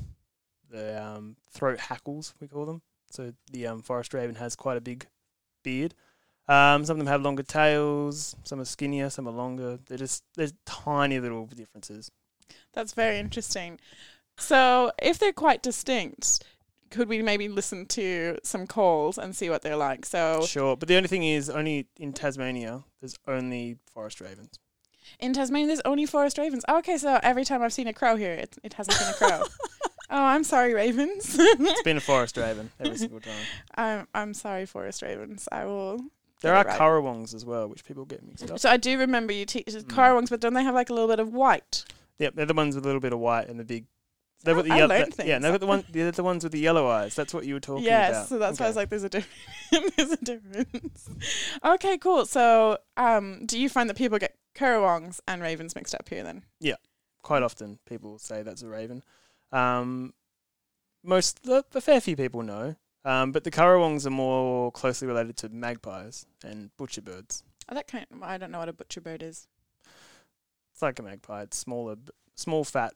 the 0.69 1.03
um, 1.03 1.37
throat 1.49 1.79
hackles 1.79 2.33
we 2.39 2.47
call 2.47 2.65
them. 2.65 2.81
So 3.09 3.33
the 3.51 3.67
um, 3.67 3.81
forest 3.81 4.13
raven 4.13 4.35
has 4.35 4.55
quite 4.55 4.77
a 4.77 4.81
big 4.81 5.07
beard. 5.63 5.95
Um, 6.47 6.83
some 6.85 6.95
of 6.95 6.97
them 6.99 7.07
have 7.07 7.21
longer 7.21 7.43
tails. 7.43 8.35
Some 8.43 8.59
are 8.59 8.65
skinnier. 8.65 9.09
Some 9.09 9.27
are 9.27 9.33
longer. 9.33 9.79
They're 9.87 9.97
just 9.97 10.23
there's 10.35 10.53
tiny 10.65 11.19
little 11.19 11.45
differences. 11.45 12.11
That's 12.73 12.93
very 12.93 13.19
interesting. 13.19 13.79
So, 14.37 14.91
if 15.01 15.19
they're 15.19 15.33
quite 15.33 15.61
distinct, 15.61 16.43
could 16.89 17.07
we 17.09 17.21
maybe 17.21 17.47
listen 17.47 17.85
to 17.87 18.37
some 18.43 18.67
calls 18.67 19.17
and 19.17 19.35
see 19.35 19.49
what 19.49 19.61
they're 19.61 19.75
like? 19.75 20.05
So, 20.05 20.45
Sure, 20.45 20.75
but 20.75 20.87
the 20.87 20.95
only 20.97 21.07
thing 21.07 21.23
is, 21.23 21.49
only 21.49 21.87
in 21.97 22.13
Tasmania, 22.13 22.83
there's 23.01 23.15
only 23.27 23.77
forest 23.93 24.19
ravens. 24.21 24.59
in 25.19 25.33
Tasmania, 25.33 25.67
there's 25.67 25.81
only 25.85 26.05
forest 26.05 26.37
ravens. 26.37 26.63
okay, 26.69 26.97
so 26.97 27.19
every 27.23 27.45
time 27.45 27.61
I've 27.61 27.73
seen 27.73 27.87
a 27.87 27.93
crow 27.93 28.15
here, 28.15 28.33
it, 28.33 28.57
it 28.63 28.73
hasn't 28.73 28.97
been 28.99 29.09
a 29.09 29.13
crow. 29.13 29.43
oh, 30.11 30.23
I'm 30.23 30.43
sorry, 30.43 30.73
ravens. 30.73 31.35
It's 31.39 31.81
been 31.83 31.97
a 31.97 32.01
forest 32.01 32.37
raven 32.37 32.71
every 32.79 32.97
single 32.97 33.19
time. 33.19 33.43
I'm 33.75 34.07
I'm 34.13 34.33
sorry, 34.33 34.65
forest 34.65 35.01
ravens. 35.01 35.47
I 35.51 35.65
will. 35.65 35.99
There 36.41 36.55
are 36.55 36.63
right. 36.63 36.79
currawongs 36.79 37.33
as 37.35 37.43
well, 37.45 37.67
which 37.67 37.83
people 37.83 38.05
get 38.05 38.23
mixed 38.25 38.49
up. 38.49 38.59
So 38.59 38.69
I 38.69 38.77
do 38.77 38.97
remember 38.97 39.33
you 39.33 39.45
teach 39.45 39.65
Mm. 39.65 39.83
currawongs, 39.83 40.29
but 40.29 40.39
don't 40.39 40.53
they 40.53 40.63
have 40.63 40.73
like 40.75 40.89
a 40.89 40.93
little 40.93 41.09
bit 41.09 41.19
of 41.19 41.33
white? 41.33 41.83
Yep, 42.19 42.35
they're 42.35 42.45
the 42.45 42.53
ones 42.53 42.75
with 42.75 42.85
a 42.85 42.87
little 42.87 43.01
bit 43.01 43.11
of 43.13 43.19
white 43.19 43.47
and 43.49 43.59
the 43.59 43.63
big. 43.65 43.85
They've 44.43 44.55
got 44.55 44.65
the 44.65 44.75
yellow. 44.75 44.95
Yeah, 45.25 45.39
they've 45.39 45.51
got 45.51 45.59
the 45.59 45.67
one. 45.67 45.83
They're 45.91 46.11
the 46.11 46.23
ones 46.23 46.43
with 46.43 46.53
the 46.53 46.59
yellow 46.59 46.87
eyes. 46.87 47.13
That's 47.13 47.33
what 47.33 47.45
you 47.45 47.53
were 47.53 47.59
talking 47.59 47.83
yes, 47.83 48.09
about. 48.09 48.19
Yes, 48.19 48.29
so 48.29 48.39
that's 48.39 48.59
why 48.59 48.65
I 48.67 48.69
was 48.69 48.75
like, 48.77 48.89
there's 48.89 49.03
a 49.03 49.09
difference. 49.09 49.95
there's 49.97 50.11
a 50.11 50.17
difference. 50.17 51.09
Okay, 51.63 51.97
cool. 51.97 52.25
So, 52.25 52.77
um, 52.95 53.45
do 53.45 53.59
you 53.59 53.67
find 53.67 53.89
that 53.89 53.97
people 53.97 54.17
get 54.17 54.35
currawongs 54.55 55.19
and 55.27 55.41
ravens 55.41 55.75
mixed 55.75 55.93
up 55.93 56.07
here 56.07 56.23
then? 56.23 56.43
Yeah, 56.59 56.75
quite 57.21 57.43
often 57.43 57.79
people 57.85 58.17
say 58.17 58.41
that's 58.41 58.61
a 58.61 58.67
raven. 58.67 59.03
Um, 59.51 60.13
most 61.03 61.43
the, 61.43 61.65
a 61.75 61.81
fair 61.81 61.99
few 61.99 62.15
people 62.15 62.41
know, 62.41 62.75
um, 63.03 63.33
but 63.33 63.43
the 63.43 63.51
currawongs 63.51 64.05
are 64.05 64.11
more 64.11 64.71
closely 64.71 65.07
related 65.07 65.35
to 65.37 65.49
magpies 65.49 66.25
and 66.45 66.75
butcher 66.77 67.01
birds. 67.01 67.43
Oh, 67.67 67.75
that 67.75 67.87
kind. 67.87 68.05
I 68.21 68.37
don't 68.37 68.51
know 68.51 68.59
what 68.59 68.69
a 68.69 68.73
butcher 68.73 69.01
bird 69.01 69.21
is. 69.21 69.47
It's 70.71 70.81
like 70.81 70.99
a 70.99 71.03
magpie. 71.03 71.41
It's 71.41 71.57
smaller, 71.57 71.97
small, 72.35 72.63
fat 72.63 72.93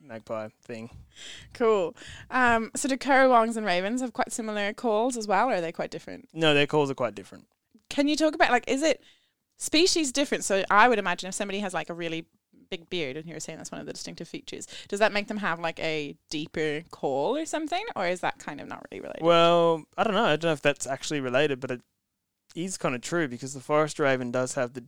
magpie 0.00 0.48
thing. 0.62 0.90
Cool. 1.52 1.94
Um, 2.30 2.70
so 2.74 2.88
do 2.88 2.96
currawongs 2.96 3.56
and 3.56 3.66
ravens 3.66 4.00
have 4.00 4.12
quite 4.12 4.32
similar 4.32 4.72
calls 4.72 5.16
as 5.16 5.26
well, 5.26 5.48
or 5.48 5.54
are 5.54 5.60
they 5.60 5.72
quite 5.72 5.90
different? 5.90 6.28
No, 6.32 6.54
their 6.54 6.66
calls 6.66 6.90
are 6.90 6.94
quite 6.94 7.14
different. 7.14 7.46
Can 7.90 8.08
you 8.08 8.16
talk 8.16 8.34
about 8.34 8.50
like 8.50 8.64
is 8.68 8.82
it 8.82 9.02
species 9.58 10.12
different? 10.12 10.44
So 10.44 10.64
I 10.70 10.88
would 10.88 10.98
imagine 10.98 11.28
if 11.28 11.34
somebody 11.34 11.60
has 11.60 11.74
like 11.74 11.90
a 11.90 11.94
really 11.94 12.26
big 12.70 12.88
beard, 12.90 13.16
and 13.16 13.26
you 13.26 13.34
were 13.34 13.40
saying 13.40 13.58
that's 13.58 13.70
one 13.70 13.80
of 13.80 13.86
the 13.86 13.92
distinctive 13.92 14.28
features, 14.28 14.66
does 14.88 14.98
that 15.00 15.12
make 15.12 15.28
them 15.28 15.38
have 15.38 15.60
like 15.60 15.78
a 15.80 16.16
deeper 16.30 16.82
call 16.90 17.36
or 17.36 17.46
something, 17.46 17.84
or 17.94 18.06
is 18.06 18.20
that 18.20 18.38
kind 18.38 18.60
of 18.60 18.68
not 18.68 18.84
really 18.90 19.00
related? 19.00 19.22
Well, 19.22 19.84
I 19.96 20.04
don't 20.04 20.14
know. 20.14 20.24
I 20.24 20.36
don't 20.36 20.48
know 20.48 20.52
if 20.52 20.62
that's 20.62 20.86
actually 20.86 21.20
related, 21.20 21.60
but 21.60 21.70
it 21.70 21.82
is 22.54 22.76
kind 22.76 22.94
of 22.94 23.00
true 23.00 23.28
because 23.28 23.54
the 23.54 23.60
forest 23.60 23.98
raven 23.98 24.30
does 24.30 24.54
have 24.54 24.74
the 24.74 24.84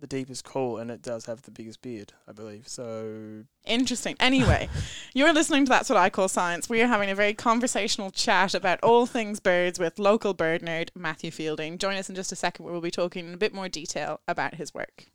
the 0.00 0.06
deepest 0.06 0.44
call 0.44 0.78
and 0.78 0.90
it 0.90 1.02
does 1.02 1.26
have 1.26 1.42
the 1.42 1.50
biggest 1.50 1.82
beard, 1.82 2.12
I 2.26 2.32
believe. 2.32 2.68
So 2.68 3.44
Interesting. 3.64 4.16
Anyway, 4.20 4.68
you're 5.14 5.32
listening 5.32 5.64
to 5.66 5.68
That's 5.68 5.88
What 5.88 5.98
I 5.98 6.10
Call 6.10 6.28
Science. 6.28 6.68
We 6.68 6.80
are 6.82 6.86
having 6.86 7.10
a 7.10 7.14
very 7.14 7.34
conversational 7.34 8.10
chat 8.10 8.54
about 8.54 8.80
all 8.82 9.06
things 9.06 9.40
birds 9.40 9.78
with 9.78 9.98
local 9.98 10.34
bird 10.34 10.62
nerd 10.62 10.90
Matthew 10.94 11.30
Fielding. 11.30 11.78
Join 11.78 11.96
us 11.96 12.08
in 12.08 12.14
just 12.14 12.32
a 12.32 12.36
second 12.36 12.64
where 12.64 12.72
we'll 12.72 12.80
be 12.80 12.90
talking 12.90 13.26
in 13.26 13.34
a 13.34 13.38
bit 13.38 13.54
more 13.54 13.68
detail 13.68 14.20
about 14.26 14.54
his 14.54 14.72
work. 14.72 15.06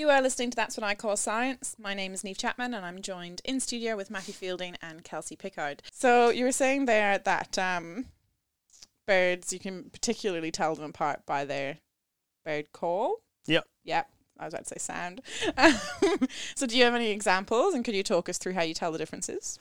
You 0.00 0.08
are 0.08 0.22
listening 0.22 0.48
to 0.48 0.56
That's 0.56 0.78
What 0.78 0.84
I 0.84 0.94
Call 0.94 1.14
Science. 1.14 1.76
My 1.78 1.92
name 1.92 2.14
is 2.14 2.24
Neve 2.24 2.38
Chapman, 2.38 2.72
and 2.72 2.86
I'm 2.86 3.02
joined 3.02 3.42
in 3.44 3.60
studio 3.60 3.98
with 3.98 4.10
Matthew 4.10 4.32
Fielding 4.32 4.74
and 4.80 5.04
Kelsey 5.04 5.36
Pickard. 5.36 5.82
So 5.92 6.30
you 6.30 6.46
were 6.46 6.52
saying 6.52 6.86
there 6.86 7.18
that 7.18 7.58
um, 7.58 8.06
birds, 9.06 9.52
you 9.52 9.58
can 9.58 9.90
particularly 9.90 10.50
tell 10.50 10.74
them 10.74 10.86
apart 10.88 11.26
by 11.26 11.44
their 11.44 11.80
bird 12.46 12.72
call. 12.72 13.16
Yep. 13.46 13.66
Yep. 13.84 14.08
I 14.38 14.44
was 14.46 14.54
about 14.54 14.66
to 14.68 14.70
say 14.70 14.78
sound. 14.78 15.20
so 16.54 16.66
do 16.66 16.78
you 16.78 16.84
have 16.84 16.94
any 16.94 17.10
examples, 17.10 17.74
and 17.74 17.84
could 17.84 17.94
you 17.94 18.02
talk 18.02 18.30
us 18.30 18.38
through 18.38 18.54
how 18.54 18.62
you 18.62 18.72
tell 18.72 18.92
the 18.92 18.98
differences? 18.98 19.58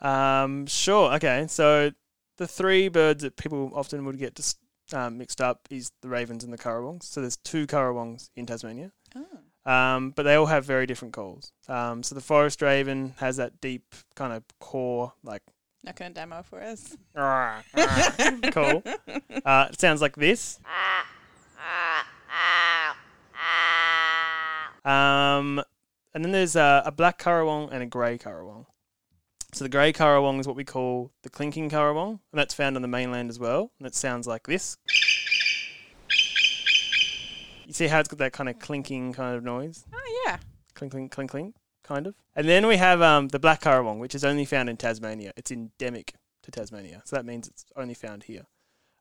Um, 0.00 0.66
sure. 0.66 1.14
Okay. 1.14 1.46
So 1.48 1.92
the 2.38 2.48
three 2.48 2.88
birds 2.88 3.22
that 3.22 3.36
people 3.36 3.70
often 3.72 4.04
would 4.04 4.18
get 4.18 4.34
dis- 4.34 4.56
um, 4.92 5.16
mixed 5.18 5.40
up 5.40 5.60
is 5.70 5.92
the 6.02 6.08
ravens 6.08 6.42
and 6.42 6.52
the 6.52 6.58
currawongs. 6.58 7.04
So 7.04 7.20
there's 7.20 7.36
two 7.36 7.68
currawongs 7.68 8.30
in 8.34 8.46
Tasmania, 8.46 8.90
Oh. 9.14 9.22
Um, 9.66 10.10
but 10.10 10.22
they 10.22 10.34
all 10.34 10.46
have 10.46 10.64
very 10.64 10.86
different 10.86 11.12
calls. 11.12 11.52
Um, 11.68 12.02
so 12.02 12.14
the 12.14 12.20
forest 12.20 12.62
raven 12.62 13.14
has 13.18 13.36
that 13.36 13.60
deep 13.60 13.94
kind 14.14 14.32
of 14.32 14.44
core, 14.60 15.12
like 15.22 15.42
Not 15.84 15.96
going 15.96 16.12
to 16.12 16.14
demo 16.14 16.42
for 16.42 16.62
us. 16.62 16.96
cool. 18.52 18.82
Uh, 19.44 19.68
it 19.70 19.80
sounds 19.80 20.02
like 20.02 20.16
this. 20.16 20.58
Um, 24.84 25.62
and 26.14 26.24
then 26.24 26.32
there's 26.32 26.56
a, 26.56 26.82
a 26.86 26.90
black 26.92 27.18
currawong 27.18 27.68
and 27.70 27.82
a 27.82 27.86
grey 27.86 28.18
currawong. 28.18 28.66
So 29.52 29.64
the 29.64 29.68
grey 29.68 29.92
currawong 29.92 30.40
is 30.40 30.46
what 30.46 30.56
we 30.56 30.64
call 30.64 31.10
the 31.22 31.30
clinking 31.30 31.70
currawong, 31.70 32.08
and 32.10 32.18
that's 32.32 32.54
found 32.54 32.76
on 32.76 32.82
the 32.82 32.88
mainland 32.88 33.30
as 33.30 33.38
well. 33.38 33.70
And 33.78 33.86
it 33.86 33.94
sounds 33.94 34.26
like 34.26 34.46
this. 34.46 34.76
You 37.66 37.72
see 37.72 37.88
how 37.88 37.98
it's 37.98 38.08
got 38.08 38.18
that 38.18 38.32
kind 38.32 38.48
of 38.48 38.60
clinking 38.60 39.12
kind 39.12 39.36
of 39.36 39.42
noise? 39.42 39.84
Oh, 39.92 40.22
yeah. 40.24 40.38
Clink, 40.74 40.92
clink, 40.92 41.10
clink, 41.10 41.30
clink, 41.32 41.56
kind 41.82 42.06
of. 42.06 42.14
And 42.36 42.48
then 42.48 42.68
we 42.68 42.76
have 42.76 43.02
um, 43.02 43.26
the 43.28 43.40
black 43.40 43.62
currawong, 43.62 43.98
which 43.98 44.14
is 44.14 44.24
only 44.24 44.44
found 44.44 44.70
in 44.70 44.76
Tasmania. 44.76 45.32
It's 45.36 45.50
endemic 45.50 46.14
to 46.44 46.52
Tasmania, 46.52 47.02
so 47.04 47.16
that 47.16 47.26
means 47.26 47.48
it's 47.48 47.64
only 47.74 47.94
found 47.94 48.22
here. 48.22 48.46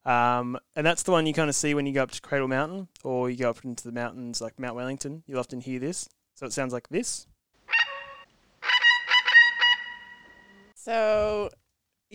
Um, 0.03 0.57
and 0.75 0.83
that's 0.83 1.03
the 1.03 1.11
one 1.11 1.27
you 1.27 1.33
kind 1.33 1.49
of 1.49 1.55
see 1.55 1.75
when 1.75 1.85
you 1.85 1.93
go 1.93 2.01
up 2.03 2.11
to 2.11 2.21
Cradle 2.21 2.47
Mountain 2.47 2.87
or 3.03 3.29
you 3.29 3.37
go 3.37 3.51
up 3.51 3.63
into 3.63 3.83
the 3.83 3.91
mountains 3.91 4.41
like 4.41 4.59
Mount 4.59 4.75
Wellington. 4.75 5.21
You'll 5.27 5.39
often 5.39 5.61
hear 5.61 5.79
this. 5.79 6.09
So 6.33 6.47
it 6.47 6.53
sounds 6.53 6.73
like 6.73 6.87
this. 6.89 7.27
So 10.73 11.49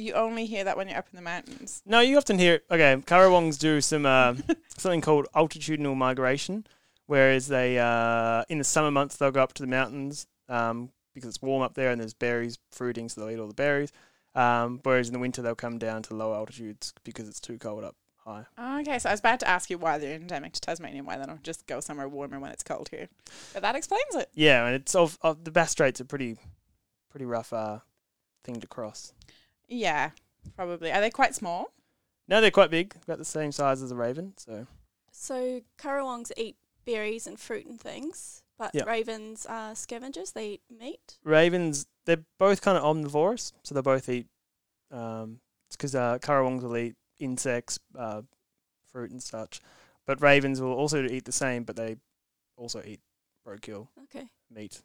you 0.00 0.14
only 0.14 0.47
hear 0.47 0.64
that 0.64 0.76
when 0.76 0.88
you're 0.88 0.99
up 0.99 1.09
in 1.12 1.16
the 1.16 1.23
mountains. 1.23 1.83
No, 1.87 2.00
you 2.00 2.16
often 2.16 2.38
hear. 2.38 2.61
Okay, 2.71 2.97
currawongs 3.07 3.59
do 3.59 3.80
some 3.80 4.07
uh, 4.07 4.35
something 4.76 5.00
called 5.00 5.26
altitudinal 5.35 5.97
migration, 5.97 6.66
whereas 7.07 7.49
they 7.49 7.78
uh, 7.78 8.45
in 8.49 8.59
the 8.59 8.64
summer 8.64 8.90
months 8.90 9.16
they'll 9.16 9.30
go 9.30 9.42
up 9.42 9.52
to 9.54 9.62
the 9.62 9.69
mountains 9.69 10.26
um, 10.49 10.90
because 11.14 11.28
it's 11.28 11.42
warm 11.42 11.62
up 11.62 11.75
there 11.75 11.90
and 11.90 12.00
there's 12.00 12.14
berries 12.14 12.59
fruiting, 12.71 13.09
so 13.09 13.21
they'll 13.21 13.30
eat 13.30 13.38
all 13.38 13.49
the 13.49 13.54
berries. 13.54 13.92
Um, 14.35 14.80
whereas 14.85 15.09
in 15.09 15.12
the 15.12 15.19
winter 15.19 15.42
they'll 15.42 15.54
come 15.57 15.78
down 15.78 16.02
to 16.04 16.14
low 16.14 16.35
altitudes 16.35 16.95
because 17.04 17.28
it's 17.28 17.40
too 17.40 17.59
cold 17.59 17.83
up 17.83 17.97
high. 18.25 18.45
Okay, 18.80 18.99
so 18.99 19.09
I 19.09 19.12
was 19.12 19.21
about 19.21 19.40
to 19.40 19.49
ask 19.49 19.71
you 19.71 19.78
why 19.78 19.99
they're 19.99 20.14
endemic 20.14 20.52
to 20.52 20.61
Tasmania, 20.61 21.02
why 21.02 21.16
they 21.16 21.26
don't 21.26 21.42
just 21.42 21.66
go 21.66 21.80
somewhere 21.80 22.09
warmer 22.09 22.38
when 22.38 22.52
it's 22.52 22.62
cold 22.62 22.88
here. 22.90 23.09
But 23.52 23.62
that 23.62 23.75
explains 23.75 24.14
it. 24.14 24.30
Yeah, 24.35 24.66
and 24.66 24.76
it's 24.76 24.95
of, 24.95 25.19
of 25.23 25.45
the 25.45 25.50
Bass 25.50 25.73
Straits 25.73 26.00
are 26.00 26.04
pretty 26.04 26.37
pretty 27.11 27.26
rough 27.26 27.52
uh, 27.52 27.80
thing 28.45 28.61
to 28.61 28.66
cross. 28.66 29.12
Yeah, 29.71 30.11
probably. 30.57 30.93
Are 30.93 31.00
they 31.00 31.11
quite 31.11 31.35
small? 31.35 31.73
No, 32.29 32.41
they're 32.41 32.50
quite 32.50 32.71
big, 32.71 32.95
about 33.05 33.19
the 33.19 33.25
same 33.25 33.53
size 33.53 33.81
as 33.83 33.91
a 33.91 33.95
raven. 33.97 34.35
So 34.37 34.67
So 35.12 35.62
currawongs 35.79 36.31
eat 36.37 36.57
berries 36.85 37.27
and 37.27 37.39
fruit 37.41 37.67
and 37.67 37.81
things, 37.81 38.43
but 38.59 38.75
Yeah. 38.75 38.85
ravens 38.85 39.47
are 39.47 39.75
scavengers. 39.75 40.33
They 40.33 40.49
eat 40.55 40.62
meat. 40.69 41.19
ravens, 41.25 41.87
they're 42.05 42.25
both 42.39 42.61
kind 42.62 42.77
of 42.77 42.85
omnivorous, 42.85 43.53
so 43.62 43.75
they 43.75 43.81
both 43.81 44.09
eat. 44.09 44.27
Um, 44.91 45.41
because 45.71 45.95
uh, 45.95 46.19
currawongs 46.19 46.62
will 46.62 46.77
eat 46.77 46.97
insects, 47.21 47.79
uh, 47.97 48.23
fruit 48.91 49.12
and 49.12 49.23
such, 49.23 49.61
but 50.05 50.21
ravens 50.21 50.61
will 50.61 50.73
also 50.73 51.05
eat 51.05 51.25
the 51.25 51.33
same, 51.33 51.62
but 51.62 51.77
they 51.77 51.97
also 52.57 52.83
eat 52.85 53.00
roadkill, 53.47 53.87
Okay. 54.05 54.29
meat, 54.50 54.83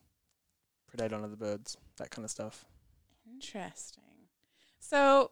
predate 0.91 1.11
on 1.11 1.23
other 1.23 1.35
birds, 1.35 1.75
that 1.97 2.11
kind 2.11 2.23
of 2.23 2.29
stuff. 2.29 2.65
Interesting. 3.27 4.03
So, 4.87 5.29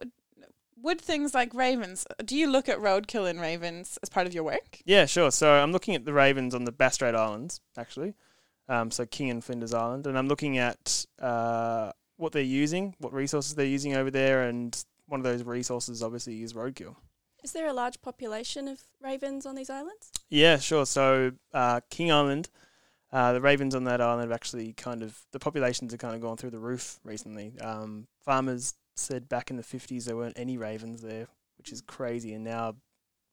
would 0.82 1.00
things 1.00 1.32
like 1.32 1.54
ravens, 1.54 2.06
do 2.24 2.36
you 2.36 2.50
look 2.50 2.68
at 2.68 2.78
roadkill 2.78 3.30
in 3.30 3.38
ravens 3.38 3.98
as 4.02 4.08
part 4.08 4.26
of 4.26 4.34
your 4.34 4.44
work? 4.44 4.80
Yeah, 4.84 5.06
sure. 5.06 5.30
So 5.30 5.50
I'm 5.50 5.72
looking 5.72 5.94
at 5.94 6.04
the 6.04 6.12
ravens 6.12 6.54
on 6.54 6.64
the 6.64 6.72
Bass 6.72 6.94
Strait 6.94 7.14
Islands, 7.14 7.60
actually. 7.78 8.14
Um, 8.68 8.90
so 8.90 9.06
King 9.06 9.30
and 9.30 9.44
Flinders 9.44 9.72
Island, 9.72 10.06
and 10.06 10.18
I'm 10.18 10.26
looking 10.26 10.58
at 10.58 11.06
uh, 11.20 11.92
what 12.16 12.32
they're 12.32 12.42
using, 12.42 12.94
what 12.98 13.12
resources 13.12 13.54
they're 13.54 13.66
using 13.66 13.94
over 13.94 14.10
there, 14.10 14.48
and 14.48 14.76
one 15.06 15.20
of 15.20 15.24
those 15.24 15.42
resources 15.42 16.02
obviously 16.02 16.42
is 16.42 16.54
roadkill. 16.54 16.96
Is 17.42 17.52
there 17.52 17.68
a 17.68 17.74
large 17.74 18.00
population 18.00 18.68
of 18.68 18.80
ravens 19.02 19.44
on 19.44 19.54
these 19.54 19.68
islands? 19.68 20.10
Yeah, 20.30 20.58
sure. 20.58 20.86
So 20.86 21.32
uh, 21.52 21.80
King 21.90 22.10
Island, 22.10 22.48
uh, 23.12 23.34
the 23.34 23.40
ravens 23.40 23.74
on 23.74 23.84
that 23.84 24.00
island 24.00 24.22
have 24.22 24.32
actually 24.32 24.72
kind 24.72 25.02
of 25.02 25.20
the 25.32 25.38
populations 25.38 25.92
have 25.92 26.00
kind 26.00 26.14
of 26.14 26.22
gone 26.22 26.38
through 26.38 26.50
the 26.50 26.58
roof 26.58 26.98
recently. 27.04 27.52
Um, 27.60 28.06
farmers 28.24 28.74
said 28.94 29.28
back 29.28 29.50
in 29.50 29.56
the 29.56 29.62
fifties 29.62 30.06
there 30.06 30.16
weren't 30.16 30.38
any 30.38 30.56
ravens 30.56 31.02
there, 31.02 31.28
which 31.58 31.72
is 31.72 31.80
crazy, 31.80 32.34
and 32.34 32.44
now 32.44 32.76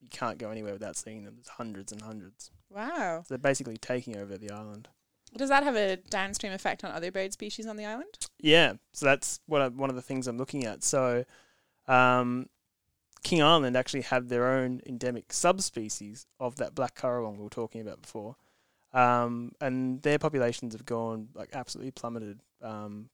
you 0.01 0.07
can't 0.09 0.37
go 0.37 0.49
anywhere 0.49 0.73
without 0.73 0.95
seeing 0.95 1.23
them. 1.23 1.35
There's 1.35 1.47
hundreds 1.47 1.91
and 1.91 2.01
hundreds. 2.01 2.51
Wow. 2.69 3.23
So 3.23 3.25
they're 3.29 3.37
basically 3.37 3.77
taking 3.77 4.17
over 4.17 4.37
the 4.37 4.51
island. 4.51 4.87
Does 5.35 5.49
that 5.49 5.63
have 5.63 5.75
a 5.75 5.97
downstream 5.97 6.51
effect 6.51 6.83
on 6.83 6.91
other 6.91 7.11
bird 7.11 7.31
species 7.31 7.65
on 7.65 7.77
the 7.77 7.85
island? 7.85 8.17
Yeah, 8.39 8.73
so 8.91 9.05
that's 9.05 9.39
what 9.45 9.61
I, 9.61 9.67
one 9.69 9.89
of 9.89 9.95
the 9.95 10.01
things 10.01 10.27
I'm 10.27 10.37
looking 10.37 10.65
at. 10.65 10.83
So, 10.83 11.23
um, 11.87 12.47
King 13.23 13.41
Island 13.41 13.77
actually 13.77 14.01
have 14.01 14.27
their 14.27 14.47
own 14.47 14.81
endemic 14.85 15.31
subspecies 15.31 16.25
of 16.39 16.57
that 16.57 16.75
black 16.75 16.95
currawong 16.95 17.37
we 17.37 17.43
were 17.43 17.49
talking 17.49 17.79
about 17.79 18.01
before, 18.01 18.35
um, 18.93 19.53
and 19.61 20.01
their 20.01 20.19
populations 20.19 20.73
have 20.73 20.85
gone 20.85 21.29
like 21.33 21.49
absolutely 21.53 21.91
plummeted. 21.91 22.41
Um, 22.61 23.09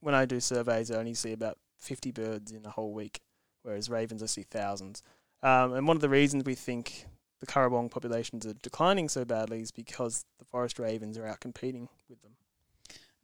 when 0.00 0.14
I 0.14 0.24
do 0.24 0.40
surveys, 0.40 0.90
I 0.90 0.96
only 0.96 1.14
see 1.14 1.32
about 1.32 1.58
50 1.78 2.12
birds 2.12 2.52
in 2.52 2.64
a 2.64 2.70
whole 2.70 2.92
week, 2.92 3.20
whereas 3.62 3.88
ravens 3.88 4.22
I 4.22 4.26
see 4.26 4.42
thousands. 4.42 5.02
Um, 5.42 5.72
and 5.72 5.86
one 5.86 5.96
of 5.96 6.00
the 6.00 6.08
reasons 6.08 6.44
we 6.44 6.54
think 6.54 7.06
the 7.40 7.46
currawong 7.46 7.90
populations 7.90 8.44
are 8.46 8.54
declining 8.54 9.08
so 9.08 9.24
badly 9.24 9.60
is 9.60 9.70
because 9.70 10.24
the 10.38 10.44
forest 10.44 10.78
ravens 10.78 11.16
are 11.16 11.26
out 11.26 11.40
competing 11.40 11.88
with 12.08 12.20
them. 12.22 12.32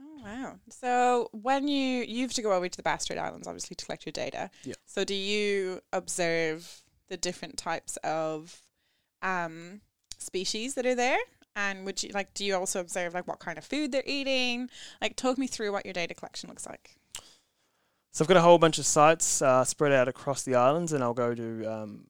Oh 0.01 0.23
wow! 0.25 0.55
So 0.71 1.29
when 1.33 1.69
you 1.69 2.03
you 2.03 2.23
have 2.23 2.33
to 2.35 2.43
go 2.43 2.53
over 2.53 2.69
to 2.69 2.77
the 2.77 2.83
Bass 2.83 3.05
Strait 3.05 3.19
Islands, 3.19 3.47
obviously, 3.47 3.77
to 3.77 3.85
collect 3.85 4.07
your 4.07 4.13
data. 4.13 4.51
Yeah. 4.65 4.75
So 4.87 5.05
do 5.05 5.15
you 5.15 5.81
observe 5.93 6.83
the 7.09 7.17
different 7.17 7.57
types 7.57 7.97
of 7.99 8.61
um, 9.23 9.81
species 10.19 10.75
that 10.75 10.87
are 10.87 10.95
there? 10.95 11.19
And 11.57 11.85
would 11.87 12.03
you 12.03 12.11
like? 12.13 12.35
Do 12.35 12.45
you 12.45 12.57
also 12.57 12.81
observe 12.81 13.15
like 13.15 13.29
what 13.29 13.39
kind 13.39 13.59
of 13.59 13.65
food 13.65 13.93
they're 13.93 14.03
eating? 14.05 14.69
Like, 15.01 15.17
talk 15.17 15.39
me 15.39 15.47
through 15.47 15.73
what 15.73 15.87
your 15.87 15.93
data 15.93 16.15
collection 16.15 16.49
looks 16.49 16.67
like. 16.67 16.97
So 18.15 18.23
I've 18.23 18.29
got 18.29 18.37
a 18.37 18.43
whole 18.43 18.59
bunch 18.59 18.79
of 18.79 18.87
sites 18.87 19.43
uh, 19.43 19.65
spread 19.65 19.91
out 19.91 20.07
across 20.07 20.45
the 20.45 20.55
islands, 20.55 20.93
and 20.93 21.03
I'll 21.03 21.15
go 21.15 21.35
to 21.35 21.65
um, 21.65 22.07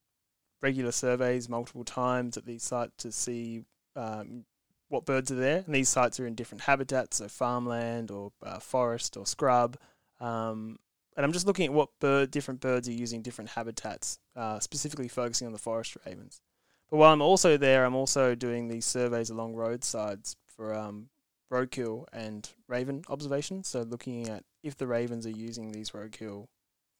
regular 0.60 0.92
surveys 0.92 1.48
multiple 1.48 1.82
times 1.82 2.36
at 2.36 2.44
these 2.44 2.62
sites 2.62 2.92
to 2.98 3.10
see 3.10 3.62
um, 3.96 4.44
what 4.90 5.06
birds 5.06 5.32
are 5.32 5.36
there. 5.36 5.62
And 5.64 5.74
these 5.74 5.88
sites 5.88 6.20
are 6.20 6.26
in 6.26 6.34
different 6.34 6.60
habitats, 6.60 7.16
so 7.16 7.28
farmland 7.28 8.10
or 8.10 8.32
uh, 8.42 8.58
forest 8.58 9.16
or 9.16 9.24
scrub. 9.24 9.78
Um, 10.20 10.78
and 11.16 11.24
I'm 11.24 11.32
just 11.32 11.46
looking 11.46 11.64
at 11.64 11.72
what 11.72 11.88
bird, 12.00 12.30
different 12.30 12.60
birds 12.60 12.86
are 12.86 12.92
using 12.92 13.22
different 13.22 13.48
habitats, 13.48 14.18
uh, 14.36 14.60
specifically 14.60 15.08
focusing 15.08 15.46
on 15.46 15.54
the 15.54 15.58
forest 15.58 15.96
ravens. 16.04 16.42
But 16.90 16.98
while 16.98 17.14
I'm 17.14 17.22
also 17.22 17.56
there, 17.56 17.86
I'm 17.86 17.96
also 17.96 18.34
doing 18.34 18.68
these 18.68 18.84
surveys 18.84 19.30
along 19.30 19.54
roadsides 19.54 20.36
for 20.54 20.74
um, 20.74 21.08
roadkill 21.50 22.06
and 22.12 22.48
raven 22.68 23.04
observations. 23.08 23.68
So 23.68 23.82
looking 23.82 24.28
at 24.28 24.44
if 24.62 24.76
the 24.76 24.86
ravens 24.86 25.26
are 25.26 25.30
using 25.30 25.72
these 25.72 25.90
roadkill 25.90 26.46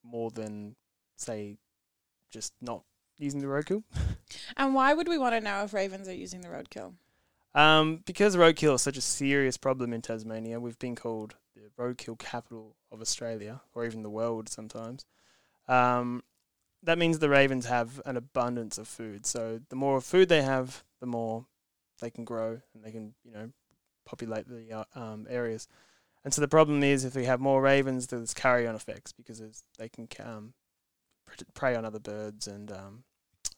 more 0.02 0.30
than, 0.30 0.76
say, 1.16 1.56
just 2.30 2.52
not 2.60 2.82
using 3.18 3.40
the 3.40 3.46
roadkill. 3.46 3.82
And 4.56 4.74
why 4.74 4.94
would 4.94 5.06
we 5.06 5.18
want 5.18 5.34
to 5.34 5.40
know 5.40 5.64
if 5.64 5.74
ravens 5.74 6.08
are 6.08 6.14
using 6.14 6.40
the 6.40 6.48
roadkill? 6.48 6.94
Um, 7.54 8.02
because 8.04 8.36
roadkill 8.36 8.74
is 8.74 8.82
such 8.82 8.96
a 8.96 9.02
serious 9.02 9.56
problem 9.56 9.92
in 9.92 10.02
Tasmania, 10.02 10.58
we've 10.58 10.78
been 10.78 10.96
called 10.96 11.36
the 11.54 11.70
roadkill 11.80 12.18
capital 12.18 12.74
of 12.90 13.00
Australia, 13.00 13.60
or 13.74 13.84
even 13.84 14.02
the 14.02 14.10
world 14.10 14.48
sometimes. 14.48 15.04
Um, 15.68 16.22
that 16.82 16.98
means 16.98 17.18
the 17.18 17.28
ravens 17.28 17.66
have 17.66 18.00
an 18.04 18.16
abundance 18.16 18.76
of 18.78 18.88
food. 18.88 19.24
So 19.26 19.60
the 19.68 19.76
more 19.76 20.00
food 20.00 20.28
they 20.28 20.42
have, 20.42 20.84
the 21.00 21.06
more 21.06 21.46
they 22.00 22.10
can 22.10 22.24
grow 22.24 22.60
and 22.74 22.84
they 22.84 22.90
can, 22.90 23.14
you 23.24 23.32
know, 23.32 23.50
populate 24.04 24.48
the 24.48 24.72
uh, 24.72 24.84
um, 24.94 25.26
areas. 25.30 25.66
And 26.24 26.32
so 26.32 26.40
the 26.40 26.48
problem 26.48 26.82
is 26.82 27.04
if 27.04 27.14
we 27.14 27.24
have 27.26 27.40
more 27.40 27.60
ravens, 27.60 28.06
there's 28.06 28.32
carry-on 28.32 28.74
effects 28.74 29.12
because 29.12 29.42
they 29.78 29.88
can 29.88 30.08
um, 30.24 30.54
prey 31.54 31.74
on 31.74 31.84
other 31.84 31.98
birds 31.98 32.46
and 32.46 32.70
um, 32.72 33.04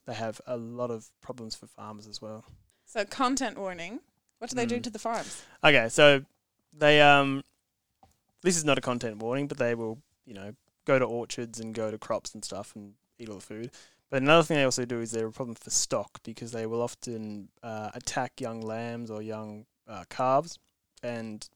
they 0.07 0.15
have 0.15 0.41
a 0.47 0.57
lot 0.57 0.91
of 0.91 1.09
problems 1.21 1.55
for 1.55 1.67
farmers 1.67 2.07
as 2.09 2.21
well. 2.21 2.45
So 2.85 3.05
content 3.05 3.59
warning. 3.59 4.01
What 4.39 4.51
do 4.51 4.57
they 4.57 4.67
do 4.67 4.79
Mm. 4.79 4.83
to 4.85 4.91
the 4.91 4.99
farms? 4.99 5.43
Okay, 5.65 5.89
so 5.89 6.25
they 6.73 7.01
um, 7.01 7.43
this 8.43 8.57
is 8.57 8.65
not 8.65 8.79
a 8.79 8.81
content 8.83 9.17
warning, 9.19 9.47
but 9.49 9.59
they 9.59 9.75
will 9.75 9.99
you 10.27 10.35
know 10.35 10.53
go 10.85 10.99
to 10.99 11.05
orchards 11.05 11.59
and 11.59 11.75
go 11.75 11.91
to 11.91 11.99
crops 11.99 12.35
and 12.35 12.45
stuff 12.45 12.75
and 12.77 12.95
eat 13.19 13.29
all 13.29 13.37
the 13.37 13.41
food. 13.41 13.71
But 14.11 14.23
another 14.23 14.43
thing 14.45 14.59
they 14.59 14.65
also 14.65 14.85
do 14.85 15.01
is 15.01 15.11
they're 15.11 15.27
a 15.27 15.33
problem 15.33 15.57
for 15.57 15.71
stock 15.71 16.21
because 16.23 16.53
they 16.53 16.67
will 16.67 16.83
often 16.83 17.49
uh, 17.63 17.91
attack 17.95 18.41
young 18.41 18.61
lambs 18.61 19.11
or 19.11 19.21
young 19.23 19.67
uh, 19.89 20.05
calves, 20.11 20.59
and 21.03 21.49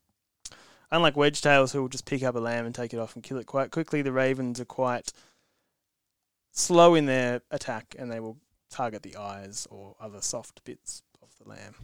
unlike 0.91 1.17
wedge 1.17 1.41
tails 1.41 1.73
who 1.73 1.81
will 1.83 1.89
just 1.89 2.05
pick 2.07 2.23
up 2.23 2.35
a 2.35 2.39
lamb 2.41 2.67
and 2.67 2.75
take 2.75 2.93
it 2.93 2.99
off 2.99 3.15
and 3.15 3.23
kill 3.23 3.39
it 3.39 3.47
quite 3.47 3.71
quickly, 3.71 4.03
the 4.03 4.13
ravens 4.13 4.61
are 4.61 4.65
quite 4.65 5.13
slow 6.53 6.95
in 6.95 7.07
their 7.07 7.43
attack, 7.51 7.95
and 7.99 8.11
they 8.11 8.21
will 8.21 8.37
target 8.71 9.03
the 9.03 9.17
eyes 9.17 9.67
or 9.71 9.95
other 10.01 10.21
soft 10.21 10.63
bits 10.65 11.03
of 11.23 11.29
the 11.43 11.49
lamb. 11.49 11.75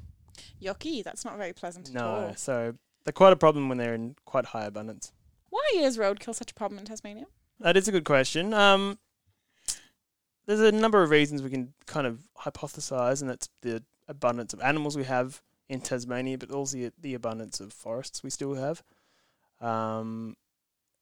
Yucky. 0.63 1.03
That's 1.03 1.25
not 1.25 1.37
very 1.37 1.53
pleasant 1.53 1.89
at 1.89 1.95
No, 1.95 2.07
all. 2.29 2.35
so 2.37 2.75
they're 3.05 3.13
quite 3.13 3.33
a 3.33 3.37
problem 3.37 3.69
when 3.69 3.79
they're 3.79 3.95
in 3.95 4.17
quite 4.25 4.47
high 4.47 4.65
abundance. 4.67 5.13
Why 5.51 5.65
is 5.77 5.99
roadkill 5.99 6.35
such 6.35 6.51
a 6.51 6.55
problem 6.55 6.79
in 6.79 6.85
Tasmania? 6.85 7.27
That 7.61 7.77
is 7.77 7.89
a 7.89 7.93
good 7.93 8.05
question. 8.05 8.53
Um, 8.53 8.99
there's 10.47 10.61
a 10.61 10.73
number 10.73 11.03
of 11.03 11.11
reasons 11.11 11.43
we 11.43 11.51
can 11.51 11.73
kind 11.87 12.07
of 12.07 12.21
hypothesize, 12.39 13.21
and 13.21 13.31
that's 13.31 13.49
the 13.63 13.83
abundance 14.09 14.53
of 14.53 14.61
animals 14.61 14.97
we 14.97 15.05
have 15.05 15.41
in 15.69 15.81
Tasmania, 15.81 16.39
but 16.39 16.51
also 16.51 16.91
the, 16.99 17.15
abundance 17.15 17.61
of 17.61 17.73
forests 17.73 18.23
we 18.23 18.31
still 18.31 18.55
have. 18.55 18.83
Um, 19.61 20.37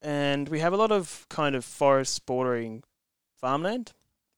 and 0.01 0.49
we 0.49 0.61
have 0.61 0.73
a 0.73 0.77
lot 0.77 0.93
of 0.93 1.27
kind 1.29 1.55
of 1.55 1.65
forests 1.65 2.19
bordering 2.19 2.83
farmland, 3.41 3.93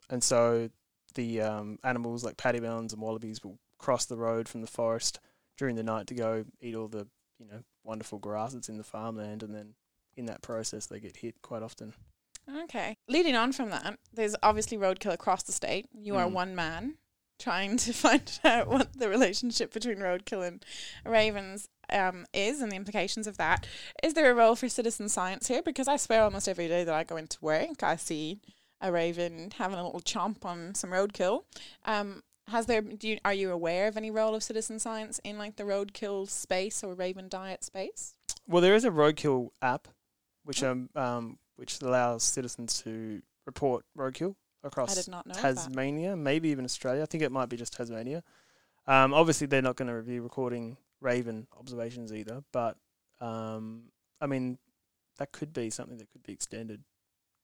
and 0.09 0.23
so 0.23 0.71
the 1.15 1.41
um, 1.41 1.79
animals 1.83 2.25
like 2.25 2.37
pademelons 2.37 2.93
and 2.93 3.03
wallabies 3.03 3.43
will 3.43 3.59
cross 3.79 4.05
the 4.05 4.17
road 4.17 4.49
from 4.49 4.61
the 4.61 4.67
forest 4.67 5.19
during 5.57 5.77
the 5.77 5.83
night 5.83 6.07
to 6.07 6.15
go 6.15 6.45
eat 6.61 6.75
all 6.75 6.89
the 6.89 7.07
you 7.39 7.47
know 7.47 7.63
wonderful 7.85 8.19
grass 8.19 8.53
that's 8.53 8.69
in 8.69 8.79
the 8.79 8.85
farmland, 8.85 9.43
and 9.43 9.55
then 9.55 9.75
in 10.17 10.27
that 10.27 10.41
process 10.43 10.87
they 10.87 11.01
get 11.01 11.17
hit 11.19 11.43
quite 11.43 11.63
often. 11.63 11.93
Okay. 12.63 12.97
Leading 13.09 13.35
on 13.35 13.53
from 13.53 13.71
that, 13.71 13.99
there's 14.15 14.37
obviously 14.43 14.79
roadkill 14.79 15.13
across 15.13 15.43
the 15.43 15.53
state. 15.53 15.87
You 15.93 16.15
are 16.17 16.27
Mm. 16.29 16.33
one 16.33 16.55
man 16.55 16.95
trying 17.39 17.77
to 17.79 17.93
find 17.93 18.39
out 18.45 18.69
what 18.69 18.93
the 18.95 19.09
relationship 19.09 19.73
between 19.73 19.99
roadkill 19.99 20.47
and 20.47 20.65
ravens 21.05 21.69
um, 21.91 22.27
is 22.33 22.61
and 22.61 22.71
the 22.71 22.77
implications 22.77 23.27
of 23.27 23.37
that. 23.37 23.67
Is 24.03 24.15
there 24.15 24.31
a 24.31 24.35
role 24.35 24.57
for 24.57 24.69
citizen 24.69 25.09
science 25.09 25.49
here? 25.49 25.63
Because 25.63 25.89
I 25.89 25.97
swear 25.97 26.23
almost 26.23 26.49
every 26.49 26.69
day 26.69 26.85
that 26.85 26.95
I 26.95 27.05
go 27.05 27.17
into 27.17 27.39
work, 27.41 27.83
I 27.83 27.97
see 27.97 28.41
a 28.81 28.93
raven 28.93 29.53
having 29.57 29.79
a 29.79 29.85
little 29.85 30.01
chomp 30.01 30.45
on 30.45 30.75
some 30.75 30.91
roadkill. 30.91 31.45
Um, 31.85 32.23
has 32.49 32.67
there? 32.67 32.81
Do 32.81 33.09
you, 33.09 33.19
are 33.25 33.35
you 33.35 33.51
aware 33.51 33.89
of 33.89 33.97
any 33.97 34.11
role 34.11 34.35
of 34.35 34.43
citizen 34.43 34.79
science 34.79 35.21
in 35.25 35.37
like 35.37 35.57
the 35.57 35.65
roadkill 35.65 36.29
space 36.29 36.85
or 36.85 36.95
raven 36.95 37.29
diet 37.29 37.65
space? 37.65 38.15
Well, 38.47 38.63
there 38.63 38.75
is 38.75 38.85
a 38.85 38.91
roadkill 38.91 39.49
app, 39.61 39.89
which 40.45 40.63
um, 40.63 40.89
um 40.95 41.39
which 41.57 41.81
allows 41.83 42.23
citizens 42.23 42.83
to 42.83 43.23
report 43.47 43.85
roadkill 43.99 44.37
across 44.67 44.93
I 44.93 44.95
did 45.01 45.09
not 45.09 45.27
know 45.27 45.33
of 45.35 45.37
that. 45.43 45.55
Tasmania, 45.55 46.17
maybe 46.17 46.49
even 46.51 46.65
Australia. 46.65 47.03
I 47.03 47.07
think 47.07 47.23
it 47.23 47.33
might 47.33 47.49
be 47.49 47.57
just 47.57 47.73
Tasmania. 47.75 48.23
Um, 48.87 49.15
obviously, 49.15 49.47
they're 49.47 49.63
not 49.63 49.77
going 49.77 49.95
to 49.95 50.03
be 50.03 50.21
recording 50.21 50.77
raven 51.01 51.47
observations 51.59 52.13
either, 52.13 52.43
but 52.53 52.77
um, 53.21 53.85
I 54.21 54.27
mean, 54.27 54.59
that 55.19 55.33
could 55.33 55.53
be 55.53 55.71
something 55.71 55.97
that 55.99 56.11
could 56.11 56.23
be 56.23 56.33
extended 56.33 56.83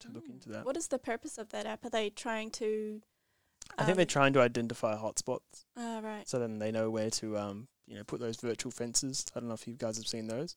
to 0.01 0.09
look 0.11 0.27
Mm. 0.27 0.33
into 0.35 0.49
that. 0.51 0.65
What 0.65 0.77
is 0.77 0.89
the 0.89 0.99
purpose 0.99 1.39
of 1.39 1.49
that 1.51 1.67
app? 1.67 1.85
Are 1.85 1.91
they 1.91 2.11
trying 2.11 2.51
to? 2.53 3.01
I 3.79 3.85
think 3.85 3.97
they're 3.97 4.03
um, 4.05 4.09
trying 4.09 4.33
to 4.35 4.41
identify 4.41 4.97
hotspots, 4.97 5.65
Ah, 5.77 6.01
right. 6.03 6.29
so 6.29 6.39
then 6.39 6.59
they 6.59 6.73
know 6.73 6.91
where 6.91 7.11
to 7.11 7.39
um, 7.39 7.69
you 7.87 7.97
know, 7.97 8.05
put 8.05 8.21
those 8.21 8.37
virtual 8.37 8.73
fences. 8.73 9.25
I 9.35 9.41
don't 9.41 9.49
know 9.49 9.55
if 9.55 9.67
you 9.67 9.75
guys 9.75 9.97
have 9.97 10.07
seen 10.07 10.27
those. 10.27 10.57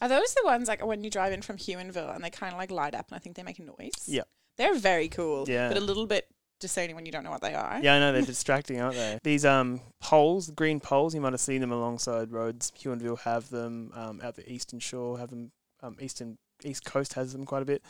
Are 0.00 0.08
those 0.08 0.34
the 0.34 0.42
ones 0.44 0.68
like 0.68 0.84
when 0.84 1.02
you 1.02 1.10
drive 1.10 1.32
in 1.32 1.40
from 1.40 1.56
Huonville 1.56 2.14
and 2.14 2.22
they 2.22 2.30
kind 2.30 2.52
of 2.52 2.58
like 2.58 2.70
light 2.70 2.94
up 2.94 3.08
and 3.08 3.16
I 3.16 3.18
think 3.20 3.36
they 3.36 3.42
make 3.42 3.58
a 3.58 3.62
noise? 3.62 3.92
Yeah. 4.06 4.22
They're 4.58 4.74
very 4.74 5.08
cool. 5.08 5.48
Yeah. 5.48 5.68
But 5.68 5.76
a 5.76 5.80
little 5.80 6.06
bit 6.06 6.28
discerning 6.60 6.94
when 6.94 7.04
you 7.04 7.12
don't 7.12 7.24
know 7.24 7.30
what 7.30 7.42
they 7.42 7.54
are. 7.54 7.80
Yeah, 7.82 7.96
I 7.96 7.98
know 7.98 8.12
they're 8.12 8.22
distracting, 8.36 8.80
aren't 8.80 8.96
they? 8.96 9.18
These 9.22 9.44
um 9.44 9.80
poles, 10.00 10.50
green 10.50 10.80
poles, 10.80 11.14
you 11.14 11.20
might 11.20 11.32
have 11.32 11.40
seen 11.40 11.60
them 11.60 11.72
alongside 11.72 12.32
roads. 12.32 12.72
Huonville 12.78 13.20
have 13.20 13.50
them. 13.50 13.90
Um, 13.94 14.20
out 14.22 14.36
the 14.36 14.50
eastern 14.50 14.78
shore 14.78 15.18
have 15.18 15.30
them. 15.30 15.52
Um, 15.82 15.96
eastern 16.00 16.38
east 16.64 16.84
coast 16.84 17.14
has 17.14 17.32
them 17.32 17.44
quite 17.44 17.62
a 17.62 17.66
bit. 17.66 17.82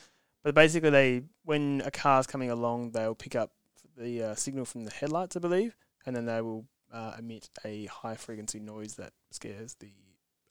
But 0.42 0.54
basically, 0.54 0.90
they 0.90 1.22
when 1.44 1.82
a 1.84 1.90
car's 1.90 2.26
coming 2.26 2.50
along, 2.50 2.92
they'll 2.92 3.14
pick 3.14 3.36
up 3.36 3.52
the 3.96 4.22
uh, 4.22 4.34
signal 4.34 4.64
from 4.64 4.84
the 4.84 4.90
headlights, 4.90 5.36
I 5.36 5.40
believe, 5.40 5.76
and 6.06 6.16
then 6.16 6.26
they 6.26 6.40
will 6.40 6.64
uh, 6.92 7.14
emit 7.18 7.48
a 7.64 7.86
high 7.86 8.16
frequency 8.16 8.58
noise 8.58 8.96
that 8.96 9.12
scares 9.30 9.76
the 9.78 9.92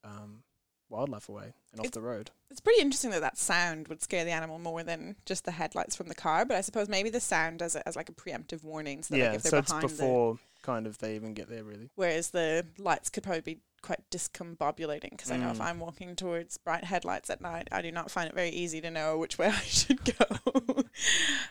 um, 0.03 0.43
wildlife 0.91 1.29
away 1.29 1.53
and 1.71 1.79
off 1.79 1.86
It's- 1.88 1.93
the 1.93 2.01
road. 2.01 2.31
It's 2.50 2.60
pretty 2.60 2.81
interesting 2.81 3.12
that 3.12 3.21
that 3.21 3.38
sound 3.38 3.88
would 3.88 4.01
scare 4.01 4.25
the 4.25 4.31
animal 4.31 4.60
more 4.60 4.83
than 4.83 5.15
just 5.25 5.45
the 5.45 5.51
headlights 5.51 5.95
from 5.95 6.10
the 6.10 6.15
car. 6.15 6.43
But 6.43 6.57
I 6.57 6.62
suppose 6.62 6.89
maybe 6.89 7.10
the 7.10 7.21
sound 7.21 7.60
does 7.60 7.75
it 7.77 7.83
as 7.86 7.95
like 7.95 8.10
a 8.10 8.13
preemptive 8.13 8.63
warning. 8.65 9.03
So 9.03 9.13
that 9.15 9.20
yeah, 9.20 9.27
like 9.29 9.35
if 9.37 9.44
they're 9.44 9.50
so 9.51 9.57
it's 9.59 9.68
behind 9.72 9.83
the, 9.83 9.87
before 9.87 10.39
kind 10.63 10.85
of 10.85 10.98
they 11.00 11.15
even 11.15 11.33
get 11.33 11.50
there, 11.50 11.63
really. 11.63 11.89
whereas 11.96 12.31
the 12.31 12.65
lights 12.77 13.09
could 13.09 13.24
probably 13.24 13.42
be 13.42 13.59
quite 13.81 14.01
discombobulating 14.11 15.09
because 15.11 15.31
I 15.31 15.37
know 15.37 15.50
if 15.50 15.57
Mm. 15.57 15.61
I'm 15.65 15.79
walking 15.79 16.15
towards 16.15 16.57
bright 16.57 16.83
headlights 16.83 17.29
at 17.31 17.42
night, 17.42 17.68
I 17.72 17.81
do 17.81 17.92
not 17.92 18.11
find 18.11 18.27
it 18.29 18.35
very 18.35 18.50
easy 18.50 18.79
to 18.81 18.92
know 18.92 19.18
which 19.18 19.37
way 19.39 19.48
I 19.48 19.51
should 19.61 20.03
go. 20.03 20.25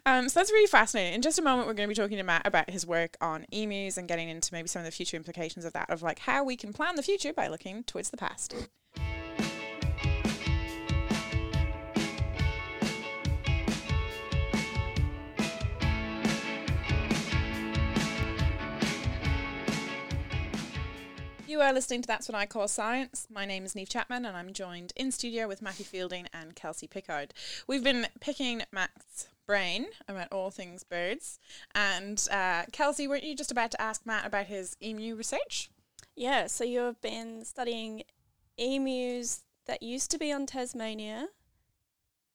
um, 0.07 0.29
so 0.29 0.38
that's 0.38 0.53
really 0.53 0.67
fascinating. 0.69 1.14
In 1.14 1.23
just 1.23 1.38
a 1.38 1.43
moment, 1.43 1.67
we're 1.67 1.75
going 1.75 1.88
to 1.88 1.95
be 1.95 2.01
talking 2.01 2.19
to 2.19 2.23
Matt 2.23 2.47
about 2.47 2.71
his 2.71 2.87
work 2.87 3.17
on 3.21 3.47
emus 3.51 3.97
and 3.97 4.07
getting 4.07 4.29
into 4.29 4.53
maybe 4.55 4.69
some 4.69 4.81
of 4.81 4.87
the 4.87 4.93
future 4.93 5.17
implications 5.17 5.64
of 5.64 5.73
that, 5.73 5.91
of 5.91 6.03
like 6.03 6.21
how 6.21 6.45
we 6.45 6.57
can 6.57 6.73
plan 6.73 6.95
the 6.95 7.03
future 7.03 7.33
by 7.33 7.49
looking 7.49 7.83
towards 7.85 8.11
the 8.11 8.17
past. 8.17 8.55
You 21.51 21.61
are 21.63 21.73
listening 21.73 22.01
to 22.03 22.07
That's 22.07 22.29
What 22.29 22.37
I 22.37 22.47
Call 22.47 22.69
Science. 22.69 23.27
My 23.29 23.45
name 23.45 23.65
is 23.65 23.75
Neve 23.75 23.89
Chapman, 23.89 24.25
and 24.25 24.37
I'm 24.37 24.53
joined 24.53 24.93
in 24.95 25.11
studio 25.11 25.49
with 25.49 25.61
Matthew 25.61 25.85
Fielding 25.85 26.29
and 26.33 26.55
Kelsey 26.55 26.87
Pickard. 26.87 27.35
We've 27.67 27.83
been 27.83 28.07
picking 28.21 28.63
Matt's 28.71 29.27
brain 29.49 29.87
about 30.07 30.29
all 30.31 30.53
things 30.53 30.85
birds. 30.85 31.41
And 31.75 32.25
uh, 32.31 32.67
Kelsey, 32.71 33.09
weren't 33.09 33.25
you 33.25 33.35
just 33.35 33.51
about 33.51 33.73
to 33.73 33.83
ask 33.83 34.07
Matt 34.07 34.25
about 34.25 34.47
his 34.47 34.77
emu 34.81 35.17
research? 35.17 35.71
Yeah. 36.15 36.47
So 36.47 36.63
you 36.63 36.79
have 36.83 37.01
been 37.01 37.45
studying 37.45 38.05
emus 38.57 39.43
that 39.67 39.83
used 39.83 40.13
to 40.13 40.19
be 40.19 40.31
on 40.31 40.47
Tasmania, 40.47 41.31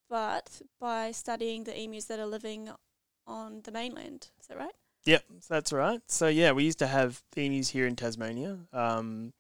but 0.09 0.61
by 0.77 1.11
studying 1.11 1.63
the 1.63 1.81
emus 1.81 2.03
that 2.07 2.19
are 2.19 2.25
living 2.25 2.69
on 3.25 3.61
the 3.63 3.71
mainland. 3.71 4.27
Is 4.41 4.47
that 4.47 4.57
right? 4.57 4.75
Yep, 5.05 5.23
that's 5.47 5.71
right. 5.71 6.01
So 6.07 6.27
yeah, 6.27 6.51
we 6.51 6.63
used 6.63 6.79
to 6.79 6.87
have 6.87 7.21
emus 7.35 7.69
here 7.69 7.85
in 7.85 7.95
Tasmania 7.95 8.57
um, 8.73 9.33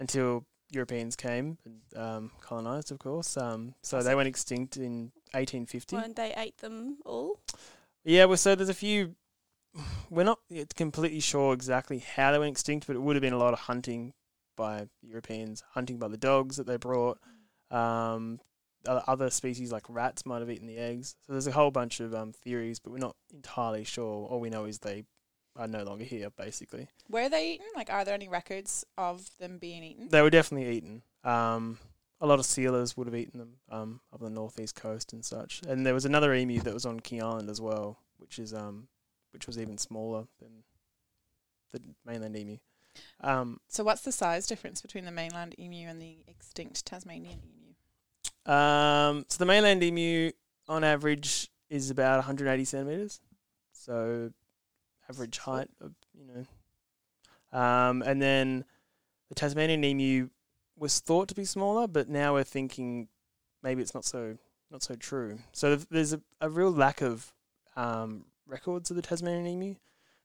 until 0.00 0.44
Europeans 0.70 1.14
came 1.14 1.58
and 1.64 1.80
um, 1.96 2.30
colonised, 2.40 2.90
of 2.90 2.98
course. 2.98 3.36
Um, 3.36 3.74
so 3.82 4.02
they 4.02 4.14
went 4.14 4.28
extinct 4.28 4.76
in 4.76 5.12
1850. 5.32 5.96
And 5.96 6.16
they 6.16 6.34
ate 6.36 6.58
them 6.58 6.98
all. 7.04 7.40
Yeah, 8.04 8.24
well, 8.24 8.36
so 8.36 8.54
there's 8.54 8.68
a 8.68 8.74
few. 8.74 9.14
We're 10.10 10.24
not 10.24 10.38
yet 10.48 10.74
completely 10.74 11.20
sure 11.20 11.52
exactly 11.52 11.98
how 11.98 12.32
they 12.32 12.38
went 12.38 12.52
extinct, 12.52 12.86
but 12.86 12.96
it 12.96 13.02
would 13.02 13.14
have 13.14 13.20
been 13.20 13.32
a 13.32 13.38
lot 13.38 13.52
of 13.52 13.60
hunting 13.60 14.14
by 14.56 14.88
Europeans, 15.02 15.62
hunting 15.72 15.98
by 15.98 16.08
the 16.08 16.16
dogs 16.16 16.56
that 16.56 16.66
they 16.66 16.76
brought. 16.76 17.18
Um, 17.70 18.40
other- 18.86 19.30
species 19.30 19.72
like 19.72 19.84
rats 19.88 20.24
might 20.26 20.40
have 20.40 20.50
eaten 20.50 20.66
the 20.66 20.78
eggs. 20.78 21.16
So 21.26 21.32
there's 21.32 21.46
a 21.46 21.52
whole 21.52 21.70
bunch 21.70 22.00
of 22.00 22.14
um, 22.14 22.32
theories, 22.32 22.78
but 22.78 22.92
we're 22.92 22.98
not 22.98 23.16
entirely 23.32 23.84
sure. 23.84 24.26
All 24.28 24.40
we 24.40 24.50
know 24.50 24.64
is 24.64 24.78
they 24.78 25.04
are 25.56 25.66
no 25.66 25.82
longer 25.84 26.04
here, 26.04 26.30
basically. 26.30 26.88
Were 27.08 27.28
they 27.28 27.52
eaten? 27.52 27.66
Like, 27.74 27.90
are 27.90 28.04
there 28.04 28.14
any 28.14 28.28
records 28.28 28.84
of 28.98 29.30
them 29.38 29.58
being 29.58 29.82
eaten? 29.82 30.08
They 30.08 30.22
were 30.22 30.30
definitely 30.30 30.70
eaten. 30.76 31.02
Um, 31.24 31.78
a 32.20 32.26
lot 32.26 32.38
of 32.38 32.46
sealers 32.46 32.96
would 32.96 33.06
have 33.06 33.14
eaten 33.16 33.38
them 33.38 33.54
um, 33.70 34.00
up 34.12 34.20
the 34.20 34.30
northeast 34.30 34.74
coast 34.74 35.12
and 35.12 35.24
such. 35.24 35.62
And 35.66 35.84
there 35.86 35.94
was 35.94 36.04
another 36.04 36.32
emu 36.34 36.60
that 36.60 36.74
was 36.74 36.86
on 36.86 37.00
King 37.00 37.22
Island 37.22 37.50
as 37.50 37.60
well, 37.60 37.98
which 38.18 38.38
is 38.38 38.54
um, 38.54 38.88
which 39.32 39.46
was 39.46 39.58
even 39.58 39.76
smaller 39.78 40.26
than 40.40 40.64
the 41.72 41.80
mainland 42.04 42.36
emu. 42.36 42.56
Um, 43.20 43.60
So, 43.68 43.84
what's 43.84 44.00
the 44.02 44.12
size 44.12 44.46
difference 44.46 44.80
between 44.80 45.04
the 45.04 45.10
mainland 45.10 45.54
emu 45.58 45.86
and 45.88 46.00
the 46.00 46.18
extinct 46.26 46.86
Tasmanian 46.86 47.40
emu? 47.44 47.65
Um, 48.46 49.24
so 49.28 49.38
the 49.38 49.46
mainland 49.46 49.82
emu, 49.82 50.32
on 50.68 50.84
average, 50.84 51.50
is 51.68 51.90
about 51.90 52.16
180 52.16 52.64
centimeters. 52.64 53.20
So 53.72 54.30
average 55.08 55.38
height, 55.38 55.68
of, 55.80 55.92
you 56.14 56.26
know. 56.26 57.58
Um, 57.58 58.02
and 58.02 58.20
then 58.20 58.64
the 59.28 59.34
Tasmanian 59.34 59.84
emu 59.84 60.28
was 60.76 61.00
thought 61.00 61.28
to 61.28 61.34
be 61.34 61.44
smaller, 61.44 61.86
but 61.86 62.08
now 62.08 62.34
we're 62.34 62.44
thinking 62.44 63.08
maybe 63.62 63.82
it's 63.82 63.94
not 63.94 64.04
so 64.04 64.36
not 64.70 64.82
so 64.82 64.94
true. 64.94 65.38
So 65.52 65.76
there's 65.76 66.12
a, 66.12 66.20
a 66.40 66.50
real 66.50 66.70
lack 66.70 67.00
of 67.00 67.32
um, 67.76 68.24
records 68.46 68.90
of 68.90 68.96
the 68.96 69.02
Tasmanian 69.02 69.46
emu. 69.46 69.74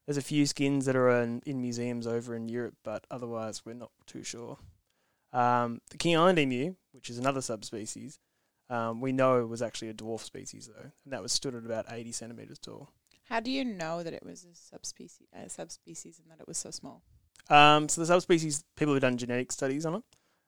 There's 0.06 0.16
a 0.16 0.22
few 0.22 0.46
skins 0.46 0.84
that 0.86 0.96
are 0.96 1.10
in, 1.22 1.42
in 1.46 1.60
museums 1.60 2.06
over 2.06 2.34
in 2.34 2.48
Europe, 2.48 2.74
but 2.82 3.06
otherwise 3.10 3.64
we're 3.64 3.74
not 3.74 3.92
too 4.06 4.24
sure. 4.24 4.58
Um, 5.32 5.80
the 5.90 5.96
King 5.96 6.16
Island 6.16 6.40
emu, 6.40 6.74
which 6.92 7.10
is 7.10 7.18
another 7.18 7.40
subspecies, 7.40 8.18
um, 8.70 9.00
we 9.00 9.12
know 9.12 9.44
was 9.46 9.62
actually 9.62 9.88
a 9.88 9.94
dwarf 9.94 10.20
species 10.20 10.68
though, 10.74 10.90
and 11.04 11.12
that 11.12 11.22
was 11.22 11.32
stood 11.32 11.54
at 11.54 11.64
about 11.64 11.86
80 11.90 12.12
centimeters 12.12 12.58
tall. 12.58 12.90
How 13.24 13.40
do 13.40 13.50
you 13.50 13.64
know 13.64 14.02
that 14.02 14.12
it 14.12 14.24
was 14.24 14.44
a 14.44 14.54
subspecies, 14.54 15.26
a 15.32 15.48
subspecies 15.48 16.18
and 16.18 16.30
that 16.30 16.40
it 16.40 16.48
was 16.48 16.58
so 16.58 16.70
small? 16.70 17.02
Um, 17.48 17.88
so 17.88 18.00
the 18.00 18.06
subspecies, 18.06 18.64
people 18.76 18.94
have 18.94 19.02
done 19.02 19.16
genetic 19.16 19.52
studies 19.52 19.84
on 19.86 19.96
it. 19.96 20.02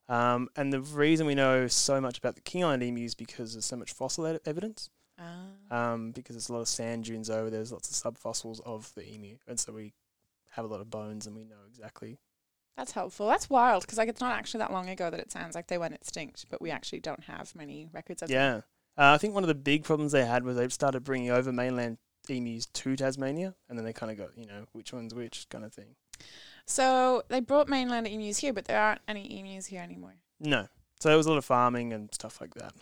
Um, 0.09 0.49
and 0.55 0.73
the 0.73 0.81
reason 0.81 1.27
we 1.27 1.35
know 1.35 1.67
so 1.67 2.01
much 2.01 2.19
about 2.19 2.35
the 2.35 2.43
King 2.43 2.65
Island 2.65 2.83
emu 2.83 3.05
is 3.05 3.15
because 3.15 3.55
there's 3.55 3.65
so 3.65 3.77
much 3.77 3.93
fossil 3.93 4.39
evidence. 4.45 4.91
Ah. 5.19 5.93
um, 5.93 6.11
because 6.11 6.35
there's 6.35 6.49
a 6.49 6.53
lot 6.53 6.61
of 6.61 6.69
sand 6.69 7.05
dunes 7.05 7.31
over. 7.31 7.49
there, 7.49 7.59
There's 7.61 7.73
lots 7.73 7.89
of 7.89 8.15
subfossils 8.15 8.61
of 8.67 8.93
the 8.95 9.09
emu, 9.09 9.37
and 9.47 9.59
so 9.61 9.73
we 9.73 9.95
have 10.51 10.65
a 10.65 10.69
lot 10.69 10.81
of 10.81 10.91
bones, 10.91 11.27
and 11.27 11.37
we 11.37 11.45
know 11.45 11.63
exactly. 11.69 12.19
That's 12.77 12.93
helpful. 12.93 13.29
That's 13.29 13.49
wild 13.49 13.83
because 13.83 13.99
like 13.99 14.09
it's 14.09 14.21
not 14.21 14.37
actually 14.37 14.59
that 14.59 14.73
long 14.73 14.89
ago 14.89 15.11
that 15.11 15.21
it 15.21 15.31
sounds 15.31 15.55
like 15.55 15.69
they 15.69 15.79
went 15.79 15.95
extinct, 15.95 16.47
but 16.51 16.61
we 16.61 16.71
actually 16.71 17.01
don't 17.01 17.25
have 17.25 17.55
many 17.55 17.89
records 17.93 18.23
of 18.23 18.29
them. 18.29 18.35
Yeah, 18.35 18.57
uh, 19.03 19.15
I 19.15 19.19
think 19.19 19.35
one 19.35 19.45
of 19.45 19.49
the 19.49 19.55
big 19.55 19.85
problems 19.85 20.13
they 20.13 20.25
had 20.25 20.45
was 20.45 20.57
they 20.57 20.69
started 20.69 21.05
bringing 21.05 21.31
over 21.31 21.53
mainland 21.53 21.99
emus 22.29 22.67
to 22.67 22.97
Tasmania, 22.97 23.55
and 23.69 23.79
then 23.79 23.85
they 23.85 23.93
kind 23.93 24.11
of 24.11 24.19
got 24.19 24.37
you 24.37 24.47
know 24.47 24.67
which 24.73 24.93
one's 24.93 25.15
which 25.15 25.47
kind 25.51 25.65
of 25.65 25.73
thing. 25.73 25.95
So 26.67 27.23
they 27.29 27.41
brought 27.41 27.69
mainland 27.69 28.09
emus 28.09 28.39
here, 28.39 28.53
but 28.53 28.65
there 28.65 28.81
aren't 28.81 29.03
any 29.07 29.39
emus 29.39 29.67
here 29.67 29.83
anymore. 29.83 30.15
No, 30.41 30.69
so 30.99 31.09
there 31.11 31.19
was 31.19 31.27
a 31.27 31.31
lot 31.31 31.39
of 31.39 31.45
farming 31.45 31.93
and 31.93 32.13
stuff 32.13 32.41
like 32.41 32.55
that. 32.55 32.73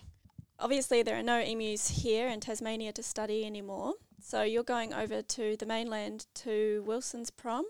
Obviously, 0.59 1.03
there 1.03 1.19
are 1.19 1.25
no 1.25 1.41
emus 1.41 1.89
here 1.89 2.29
in 2.29 2.41
Tasmania 2.41 2.93
to 2.93 3.03
study 3.03 3.45
anymore. 3.45 3.95
So 4.23 4.43
you're 4.43 4.63
going 4.63 4.95
over 4.95 5.21
to 5.21 5.57
the 5.57 5.67
mainland 5.67 6.27
to 6.35 6.85
Wilson's 6.87 7.31
Prom 7.31 7.65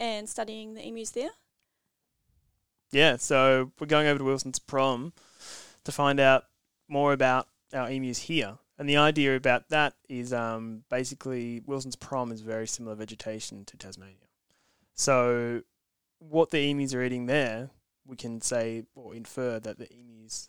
and 0.00 0.28
studying 0.28 0.74
the 0.74 0.86
emus 0.86 1.12
there. 1.12 1.30
Yeah, 2.94 3.16
so 3.16 3.72
we're 3.80 3.88
going 3.88 4.06
over 4.06 4.18
to 4.18 4.24
Wilson's 4.24 4.60
prom 4.60 5.12
to 5.82 5.90
find 5.90 6.20
out 6.20 6.44
more 6.88 7.12
about 7.12 7.48
our 7.72 7.90
emus 7.90 8.18
here. 8.18 8.58
And 8.78 8.88
the 8.88 8.96
idea 8.96 9.34
about 9.34 9.68
that 9.70 9.94
is 10.08 10.32
um, 10.32 10.84
basically 10.88 11.60
Wilson's 11.66 11.96
prom 11.96 12.30
is 12.30 12.40
very 12.40 12.68
similar 12.68 12.94
vegetation 12.94 13.64
to 13.64 13.76
Tasmania. 13.76 14.28
So 14.94 15.62
what 16.20 16.50
the 16.50 16.70
emus 16.70 16.94
are 16.94 17.02
eating 17.02 17.26
there, 17.26 17.70
we 18.06 18.16
can 18.16 18.40
say 18.40 18.84
or 18.94 19.14
infer 19.14 19.58
that 19.58 19.78
the 19.78 19.92
emus 19.92 20.48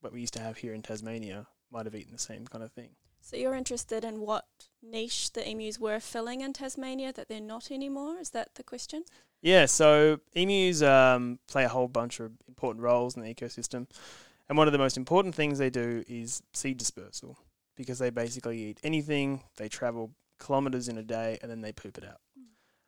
what 0.00 0.12
we 0.12 0.20
used 0.20 0.34
to 0.34 0.40
have 0.40 0.58
here 0.58 0.74
in 0.74 0.82
Tasmania 0.82 1.46
might 1.70 1.86
have 1.86 1.94
eaten 1.94 2.12
the 2.12 2.18
same 2.18 2.46
kind 2.46 2.64
of 2.64 2.72
thing. 2.72 2.90
So 3.22 3.36
you're 3.36 3.54
interested 3.54 4.04
in 4.04 4.20
what 4.20 4.46
niche 4.82 5.32
the 5.32 5.48
emus 5.48 5.78
were 5.78 6.00
filling 6.00 6.40
in 6.40 6.52
Tasmania 6.52 7.12
that 7.12 7.28
they're 7.28 7.40
not 7.40 7.70
anymore? 7.70 8.18
Is 8.18 8.30
that 8.30 8.54
the 8.54 8.62
question? 8.62 9.04
Yeah, 9.42 9.66
so 9.66 10.20
emus 10.34 10.82
um, 10.82 11.38
play 11.48 11.64
a 11.64 11.68
whole 11.68 11.88
bunch 11.88 12.20
of 12.20 12.32
important 12.48 12.82
roles 12.82 13.16
in 13.16 13.22
the 13.22 13.34
ecosystem. 13.34 13.86
And 14.48 14.58
one 14.58 14.66
of 14.66 14.72
the 14.72 14.78
most 14.78 14.96
important 14.96 15.34
things 15.34 15.58
they 15.58 15.70
do 15.70 16.04
is 16.08 16.42
seed 16.52 16.76
dispersal 16.76 17.38
because 17.76 17.98
they 17.98 18.10
basically 18.10 18.62
eat 18.62 18.80
anything, 18.82 19.42
they 19.56 19.68
travel 19.68 20.10
kilometers 20.38 20.88
in 20.88 20.98
a 20.98 21.02
day, 21.02 21.38
and 21.40 21.50
then 21.50 21.60
they 21.60 21.72
poop 21.72 21.96
it 21.96 22.04
out. 22.04 22.20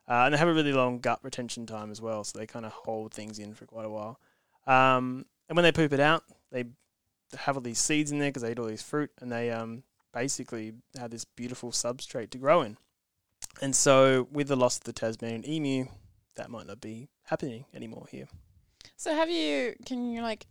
Uh, 0.08 0.24
and 0.24 0.34
they 0.34 0.38
have 0.38 0.48
a 0.48 0.52
really 0.52 0.72
long 0.72 0.98
gut 0.98 1.20
retention 1.22 1.64
time 1.64 1.90
as 1.90 2.02
well, 2.02 2.24
so 2.24 2.38
they 2.38 2.46
kind 2.46 2.66
of 2.66 2.72
hold 2.72 3.14
things 3.14 3.38
in 3.38 3.54
for 3.54 3.64
quite 3.64 3.86
a 3.86 3.90
while. 3.90 4.18
Um, 4.66 5.24
and 5.48 5.56
when 5.56 5.62
they 5.62 5.72
poop 5.72 5.92
it 5.92 6.00
out, 6.00 6.24
they 6.50 6.64
have 7.38 7.56
all 7.56 7.62
these 7.62 7.78
seeds 7.78 8.10
in 8.10 8.18
there 8.18 8.28
because 8.28 8.42
they 8.42 8.50
eat 8.50 8.58
all 8.58 8.66
these 8.66 8.82
fruit, 8.82 9.10
and 9.20 9.30
they 9.30 9.50
um, 9.50 9.84
basically 10.12 10.74
have 10.98 11.10
this 11.10 11.24
beautiful 11.24 11.70
substrate 11.70 12.30
to 12.30 12.38
grow 12.38 12.62
in. 12.62 12.76
And 13.60 13.74
so, 13.74 14.28
with 14.30 14.48
the 14.48 14.56
loss 14.56 14.78
of 14.78 14.84
the 14.84 14.92
Tasmanian 14.92 15.48
emu, 15.48 15.86
that 16.36 16.50
might 16.50 16.66
not 16.66 16.80
be 16.80 17.08
happening 17.24 17.64
anymore 17.74 18.06
here. 18.10 18.28
So 18.96 19.14
have 19.14 19.30
you? 19.30 19.74
Can 19.86 20.10
you 20.12 20.22
like 20.22 20.46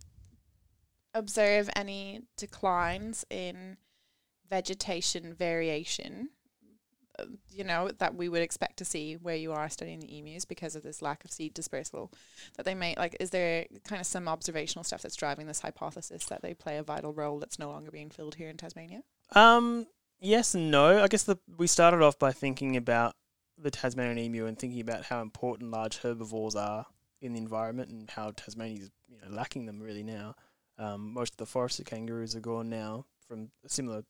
observe 1.14 1.68
any 1.76 2.22
declines 2.36 3.24
in 3.30 3.76
vegetation 4.48 5.34
variation? 5.34 6.30
uh, 7.18 7.24
You 7.50 7.64
know 7.64 7.90
that 7.98 8.14
we 8.14 8.28
would 8.28 8.42
expect 8.42 8.78
to 8.78 8.84
see 8.84 9.14
where 9.14 9.36
you 9.36 9.52
are 9.52 9.68
studying 9.68 10.00
the 10.00 10.18
emus 10.18 10.44
because 10.44 10.74
of 10.76 10.82
this 10.82 11.02
lack 11.02 11.24
of 11.24 11.30
seed 11.32 11.54
dispersal 11.54 12.12
that 12.56 12.64
they 12.64 12.74
may 12.74 12.94
like. 12.96 13.16
Is 13.20 13.30
there 13.30 13.66
kind 13.84 14.00
of 14.00 14.06
some 14.06 14.28
observational 14.28 14.84
stuff 14.84 15.02
that's 15.02 15.16
driving 15.16 15.46
this 15.46 15.60
hypothesis 15.60 16.24
that 16.26 16.42
they 16.42 16.54
play 16.54 16.78
a 16.78 16.82
vital 16.82 17.12
role 17.12 17.38
that's 17.38 17.58
no 17.58 17.68
longer 17.70 17.90
being 17.90 18.10
filled 18.10 18.36
here 18.36 18.48
in 18.48 18.56
Tasmania? 18.56 19.02
Um, 19.34 19.86
yes 20.20 20.54
and 20.54 20.70
no. 20.70 21.02
I 21.02 21.08
guess 21.08 21.24
the 21.24 21.36
we 21.58 21.66
started 21.66 22.02
off 22.02 22.18
by 22.18 22.32
thinking 22.32 22.76
about 22.76 23.14
the 23.58 23.70
Tasmanian 23.70 24.18
emu 24.18 24.46
and 24.46 24.58
thinking 24.58 24.80
about 24.80 25.04
how 25.04 25.20
important 25.20 25.70
large 25.70 25.98
herbivores 25.98 26.54
are 26.54 26.86
in 27.20 27.32
the 27.32 27.38
environment 27.38 27.90
and 27.90 28.10
how 28.10 28.30
Tasmania 28.30 28.82
is 28.82 28.90
you 29.08 29.18
know, 29.18 29.34
lacking 29.34 29.66
them 29.66 29.80
really 29.80 30.02
now. 30.02 30.34
Um, 30.78 31.12
most 31.12 31.34
of 31.34 31.36
the 31.36 31.46
forester 31.46 31.84
kangaroos 31.84 32.34
are 32.34 32.40
gone 32.40 32.68
now 32.68 33.06
from 33.28 33.50
similar 33.66 34.02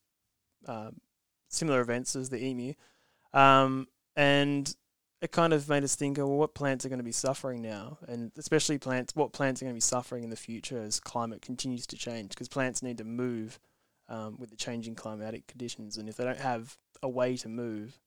um, 0.67 1.01
similar 1.49 1.81
events 1.81 2.17
as 2.17 2.31
the 2.31 2.43
emu, 2.43 2.73
um, 3.35 3.89
and 4.17 4.75
it 5.21 5.33
kind 5.33 5.53
of 5.53 5.69
made 5.69 5.85
us 5.85 5.95
think, 5.95 6.19
oh, 6.19 6.27
well, 6.27 6.39
what 6.39 6.55
plants 6.55 6.85
are 6.85 6.89
going 6.89 6.99
to 6.99 7.05
be 7.05 7.13
suffering 7.13 7.63
now, 7.63 7.99
and 8.09 8.33
especially 8.37 8.79
plants, 8.79 9.15
what 9.15 9.33
plants 9.33 9.61
are 9.61 9.65
going 9.65 9.75
to 9.75 9.77
be 9.77 9.81
suffering 9.81 10.25
in 10.25 10.31
the 10.31 10.37
future 10.37 10.83
as 10.83 10.99
climate 10.99 11.43
continues 11.43 11.87
to 11.87 11.97
change, 11.97 12.31
because 12.31 12.49
plants 12.49 12.83
need 12.83 12.99
to 12.99 13.05
move 13.05 13.61
um, 14.09 14.37
with 14.39 14.51
the 14.51 14.57
changing 14.57 14.95
climatic 14.95 15.47
conditions, 15.47 15.97
and 15.97 16.09
if 16.09 16.17
they 16.17 16.25
don't 16.25 16.39
have 16.39 16.77
a 17.03 17.09
way 17.09 17.37
to 17.37 17.49
move, 17.49 18.01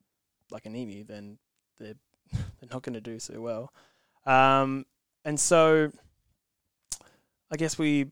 like 0.51 0.65
an 0.65 0.75
emu, 0.75 1.03
then 1.03 1.37
they're 1.79 1.95
they're 2.33 2.69
not 2.71 2.81
going 2.81 2.93
to 2.93 3.01
do 3.01 3.19
so 3.19 3.39
well. 3.41 3.73
Um, 4.25 4.85
and 5.23 5.39
so, 5.39 5.91
I 7.51 7.55
guess 7.57 7.77
we 7.77 8.11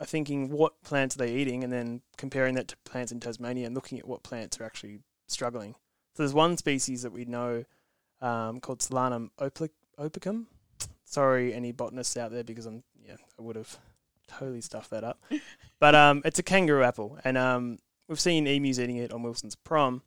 are 0.00 0.06
thinking 0.06 0.50
what 0.50 0.82
plants 0.82 1.14
are 1.16 1.18
they 1.18 1.34
eating, 1.34 1.64
and 1.64 1.72
then 1.72 2.02
comparing 2.16 2.54
that 2.56 2.68
to 2.68 2.76
plants 2.84 3.12
in 3.12 3.20
Tasmania, 3.20 3.66
and 3.66 3.74
looking 3.74 3.98
at 3.98 4.06
what 4.06 4.22
plants 4.22 4.60
are 4.60 4.64
actually 4.64 5.00
struggling. 5.28 5.74
So 6.14 6.22
there's 6.22 6.34
one 6.34 6.56
species 6.56 7.02
that 7.02 7.12
we 7.12 7.24
know 7.24 7.64
um, 8.20 8.60
called 8.60 8.80
Solanum 8.80 9.30
oplic- 9.38 9.70
opicum. 9.98 10.46
Sorry, 11.04 11.54
any 11.54 11.72
botanists 11.72 12.16
out 12.16 12.30
there, 12.32 12.44
because 12.44 12.66
I'm 12.66 12.82
yeah, 13.06 13.16
I 13.38 13.42
would 13.42 13.56
have 13.56 13.78
totally 14.28 14.60
stuffed 14.60 14.90
that 14.90 15.04
up. 15.04 15.22
but 15.80 15.94
um, 15.94 16.22
it's 16.24 16.38
a 16.38 16.42
kangaroo 16.42 16.82
apple, 16.82 17.18
and 17.24 17.36
um, 17.38 17.78
we've 18.08 18.20
seen 18.20 18.46
emus 18.46 18.78
eating 18.78 18.96
it 18.96 19.12
on 19.12 19.22
Wilson's 19.22 19.56
Prom, 19.56 20.02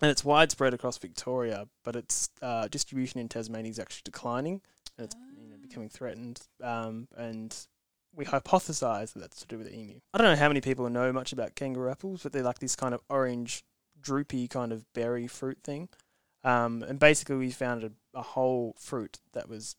and 0.00 0.10
it's 0.10 0.24
widespread 0.24 0.74
across 0.74 0.98
Victoria. 0.98 1.68
But 1.84 1.96
its 1.96 2.30
uh, 2.42 2.68
distribution 2.68 3.20
in 3.20 3.28
Tasmania 3.28 3.70
is 3.70 3.78
actually 3.78 4.02
declining, 4.04 4.60
and 4.96 5.06
it's 5.06 5.16
you 5.40 5.48
know, 5.48 5.56
becoming 5.60 5.88
threatened. 5.88 6.40
Um, 6.62 7.08
and 7.16 7.56
we 8.14 8.24
hypothesize 8.24 9.12
that 9.12 9.20
that's 9.20 9.40
to 9.42 9.46
do 9.46 9.58
with 9.58 9.68
the 9.68 9.78
emu. 9.78 10.00
I 10.14 10.18
don't 10.18 10.26
know 10.26 10.36
how 10.36 10.48
many 10.48 10.60
people 10.60 10.88
know 10.88 11.12
much 11.12 11.32
about 11.32 11.54
kangaroo 11.54 11.90
apples, 11.90 12.22
but 12.22 12.32
they're 12.32 12.42
like 12.42 12.58
this 12.58 12.76
kind 12.76 12.94
of 12.94 13.02
orange, 13.08 13.62
droopy 14.00 14.48
kind 14.48 14.72
of 14.72 14.84
berry 14.94 15.26
fruit 15.26 15.58
thing. 15.62 15.88
Um, 16.42 16.82
and 16.82 16.98
basically, 16.98 17.36
we 17.36 17.50
found 17.50 17.84
a, 17.84 17.92
a 18.14 18.22
whole 18.22 18.74
fruit 18.78 19.18
that 19.32 19.48
was 19.48 19.76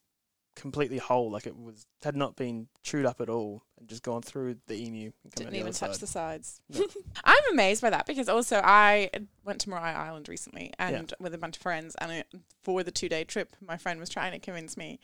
completely 0.55 0.97
whole, 0.97 1.31
like 1.31 1.47
it 1.47 1.55
was 1.55 1.85
had 2.03 2.15
not 2.15 2.35
been 2.35 2.67
chewed 2.83 3.05
up 3.05 3.21
at 3.21 3.29
all, 3.29 3.63
and 3.77 3.87
just 3.87 4.03
gone 4.03 4.21
through 4.21 4.57
the 4.67 4.75
emu 4.75 5.11
and 5.23 5.35
come 5.35 5.45
Didn't 5.45 5.55
even 5.55 5.73
touch 5.73 5.93
side. 5.93 5.99
the 5.99 6.07
sides. 6.07 6.61
No. 6.69 6.87
I'm 7.23 7.43
amazed 7.51 7.81
by 7.81 7.89
that 7.89 8.05
because 8.05 8.29
also 8.29 8.61
I 8.63 9.09
went 9.43 9.61
to 9.61 9.69
Maria 9.69 9.93
Island 9.93 10.29
recently 10.29 10.73
and 10.79 11.13
with 11.19 11.33
a 11.33 11.37
bunch 11.37 11.57
of 11.57 11.61
friends, 11.61 11.95
and 11.99 12.11
it, 12.11 12.27
for 12.63 12.83
the 12.83 12.91
two 12.91 13.09
day 13.09 13.23
trip, 13.23 13.55
my 13.61 13.77
friend 13.77 13.99
was 13.99 14.09
trying 14.09 14.31
to 14.33 14.39
convince 14.39 14.77
me 14.77 14.99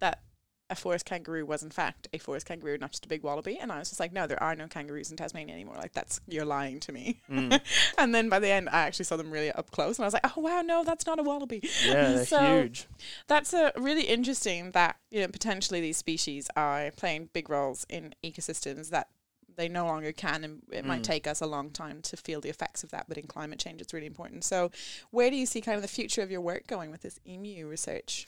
that 0.00 0.22
a 0.68 0.74
forest 0.74 1.04
kangaroo 1.04 1.46
was 1.46 1.62
in 1.62 1.70
fact 1.70 2.08
a 2.12 2.18
forest 2.18 2.44
kangaroo, 2.46 2.76
not 2.78 2.90
just 2.90 3.04
a 3.04 3.08
big 3.08 3.22
wallaby. 3.22 3.56
And 3.58 3.70
I 3.70 3.78
was 3.78 3.88
just 3.88 4.00
like, 4.00 4.12
no, 4.12 4.26
there 4.26 4.42
are 4.42 4.56
no 4.56 4.66
kangaroos 4.66 5.10
in 5.12 5.16
Tasmania 5.16 5.54
anymore. 5.54 5.76
Like 5.76 5.92
that's 5.92 6.20
you're 6.26 6.44
lying 6.44 6.80
to 6.80 6.92
me. 6.92 7.20
Mm. 7.30 7.60
and 7.98 8.14
then 8.14 8.28
by 8.28 8.38
the 8.40 8.48
end, 8.50 8.68
I 8.70 8.80
actually 8.80 9.04
saw 9.04 9.16
them 9.16 9.30
really 9.30 9.52
up 9.52 9.70
close, 9.70 9.98
and 9.98 10.04
I 10.04 10.06
was 10.08 10.14
like, 10.14 10.36
oh 10.36 10.40
wow, 10.40 10.62
no, 10.62 10.82
that's 10.84 11.06
not 11.06 11.18
a 11.20 11.22
wallaby. 11.22 11.60
Yeah, 11.86 11.92
they're 12.14 12.26
So- 12.26 12.62
huge. 12.62 12.86
That's 13.28 13.52
a 13.52 13.72
really 13.76 14.02
interesting 14.04 14.72
that 14.72 14.96
you 15.10 15.20
know 15.20 15.28
potentially 15.28 15.80
these 15.80 15.96
species 15.98 16.48
are 16.56 16.90
playing 16.96 17.30
big 17.32 17.48
roles 17.48 17.86
in 17.88 18.14
ecosystems 18.24 18.90
that 18.90 19.08
they 19.56 19.68
no 19.68 19.86
longer 19.86 20.12
can, 20.12 20.44
and 20.44 20.62
it 20.70 20.84
might 20.84 21.00
Mm. 21.00 21.04
take 21.04 21.26
us 21.26 21.40
a 21.40 21.46
long 21.46 21.70
time 21.70 22.02
to 22.02 22.16
feel 22.16 22.42
the 22.42 22.50
effects 22.50 22.82
of 22.84 22.90
that. 22.90 23.06
But 23.08 23.16
in 23.16 23.26
climate 23.26 23.58
change, 23.58 23.80
it's 23.80 23.94
really 23.94 24.06
important. 24.06 24.44
So, 24.44 24.70
where 25.12 25.30
do 25.30 25.36
you 25.36 25.46
see 25.46 25.60
kind 25.62 25.76
of 25.76 25.82
the 25.82 25.88
future 25.88 26.20
of 26.22 26.30
your 26.30 26.42
work 26.42 26.66
going 26.66 26.90
with 26.90 27.00
this 27.02 27.18
emu 27.26 27.66
research? 27.66 28.26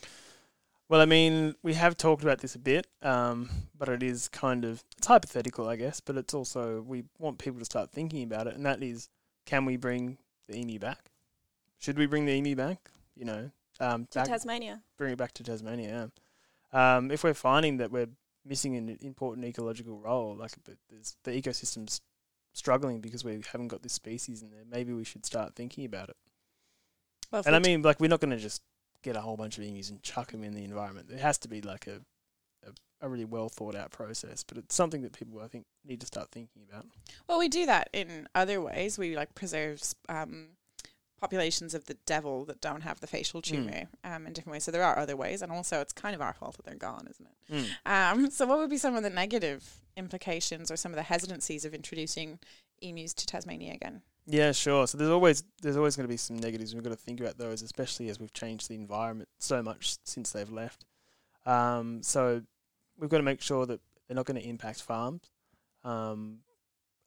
Well, 0.89 1.01
I 1.03 1.05
mean, 1.05 1.55
we 1.63 1.75
have 1.75 1.97
talked 1.99 2.23
about 2.23 2.39
this 2.41 2.55
a 2.55 2.59
bit, 2.59 2.87
um, 3.03 3.51
but 3.77 3.89
it 3.91 4.03
is 4.03 4.29
kind 4.29 4.65
of 4.65 4.83
it's 4.97 5.07
hypothetical, 5.07 5.69
I 5.69 5.77
guess. 5.77 6.01
But 6.01 6.17
it's 6.17 6.33
also 6.33 6.81
we 6.81 7.05
want 7.19 7.39
people 7.39 7.59
to 7.59 7.65
start 7.65 7.91
thinking 7.93 8.23
about 8.23 8.47
it, 8.47 8.55
and 8.55 8.65
that 8.65 8.83
is, 8.83 9.09
can 9.45 9.65
we 9.67 9.77
bring 9.77 10.17
the 10.49 10.57
emu 10.57 10.79
back? 10.79 11.11
Should 11.79 11.99
we 11.99 12.07
bring 12.07 12.25
the 12.25 12.33
emu 12.33 12.57
back? 12.57 12.91
You 13.15 13.27
know, 13.27 13.51
um, 13.81 14.07
To 14.13 14.21
back, 14.21 14.29
Tasmania. 14.29 14.81
bring 14.97 15.13
it 15.13 15.19
back 15.19 15.33
to 15.35 15.43
Tasmania. 15.43 16.11
Yeah. 16.73 16.97
Um, 16.97 17.11
if 17.11 17.23
we're 17.23 17.35
finding 17.35 17.77
that 17.79 17.91
we're 17.91 18.09
missing 18.47 18.77
an 18.77 18.97
important 19.03 19.47
ecological 19.47 19.99
role, 19.99 20.35
like 20.37 20.53
there's, 20.65 21.17
the 21.25 21.31
ecosystem's 21.33 22.01
struggling 22.55 23.01
because 23.01 23.25
we 23.25 23.41
haven't 23.53 23.69
got 23.69 23.83
this 23.83 23.93
species 23.93 24.43
in 24.43 24.51
there, 24.51 24.65
maybe 24.71 24.93
we 24.93 25.05
should 25.05 25.27
start 25.27 25.55
thinking 25.55 25.85
about 25.85 26.09
it. 26.09 26.17
Well, 27.31 27.43
And 27.45 27.55
I 27.55 27.59
mean, 27.59 27.83
like, 27.83 28.01
we're 28.01 28.09
not 28.09 28.21
going 28.21 28.31
to 28.31 28.39
just 28.39 28.63
get 29.03 29.17
a 29.17 29.21
whole 29.21 29.37
bunch 29.37 29.59
of 29.59 29.65
emus 29.65 29.91
and 29.91 30.03
chuck 30.03 30.33
them 30.33 30.43
in 30.45 30.55
the 30.55 30.65
environment. 30.65 31.09
It 31.11 31.21
has 31.21 31.39
to 31.39 31.49
be 31.49 31.61
like 31.63 31.87
a, 31.87 32.01
a, 32.67 32.73
a 33.03 33.09
really 33.09 33.25
well 33.25 33.49
thought 33.49 33.75
out 33.75 33.91
process, 33.91 34.43
but 34.43 34.59
it's 34.59 34.75
something 34.75 35.03
that 35.03 35.13
people, 35.13 35.41
I 35.41 35.49
think, 35.49 35.67
need 35.87 36.01
to 36.01 36.07
start 36.07 36.31
thinking 36.31 36.63
about. 36.69 36.87
well, 37.29 37.39
we 37.39 37.49
do 37.49 37.67
that 37.67 37.89
in 37.93 38.29
other 38.35 38.61
ways. 38.61 38.99
We 38.99 39.17
like 39.17 39.35
preserve 39.35 39.81
um, 40.09 40.49
populations 41.21 41.75
of 41.75 41.87
the 41.87 41.97
devil 42.07 42.45
that 42.45 42.61
don't 42.61 42.83
have 42.83 43.01
the 43.01 43.07
facial 43.07 43.41
Mm. 43.41 43.45
tumor 43.45 43.83
um, 44.05 44.27
in 44.27 44.33
different 44.33 44.53
ways. 44.53 44.65
So 44.65 44.71
there 44.71 44.85
are 44.85 44.99
other 44.99 45.17
ways, 45.17 45.43
and 45.43 45.51
also 45.51 45.81
it's 45.81 45.93
kind 45.93 46.15
of 46.15 46.21
our 46.21 46.33
fault 46.33 46.57
that 46.57 46.65
they're 46.67 46.75
gone, 46.77 47.09
isn't 47.11 47.27
it? 47.27 47.71
Mm. 47.87 48.13
Um, 48.23 48.31
so, 48.31 48.47
what 48.47 48.59
would 48.59 48.71
be 48.71 48.79
some 48.79 48.95
of 48.95 49.03
the 49.03 49.11
negative 49.11 49.81
implications 49.97 50.71
or 50.71 50.77
some 50.77 50.93
of 50.93 50.97
the 50.97 51.03
hesitancies 51.03 51.65
of 51.65 51.75
introducing 51.75 52.39
emus 52.81 53.15
to 53.15 53.27
Tasmania 53.27 53.75
again? 53.75 54.03
Yeah, 54.31 54.53
sure. 54.53 54.87
So 54.87 54.99
there's 54.99 55.11
always 55.11 55.43
there's 55.63 55.79
always 55.79 55.97
going 55.97 56.07
to 56.07 56.13
be 56.13 56.19
some 56.19 56.37
negatives. 56.37 56.75
We've 56.75 56.85
got 56.85 56.91
to 56.91 56.97
think 56.97 57.19
about 57.19 57.39
those, 57.39 57.63
especially 57.63 58.11
as 58.11 58.21
we've 58.21 58.33
changed 58.35 58.69
the 58.69 58.75
environment 58.75 59.31
so 59.39 59.63
much 59.63 59.97
since 60.05 60.33
they've 60.33 60.51
left. 60.51 60.85
Um, 61.47 62.03
so 62.03 62.43
we've 62.99 63.09
got 63.09 63.17
to 63.17 63.23
make 63.23 63.41
sure 63.41 63.65
that 63.65 63.81
they're 64.07 64.15
not 64.15 64.27
going 64.27 64.39
to 64.39 64.47
impact 64.47 64.83
farms. 64.83 65.31
Um, 65.83 66.41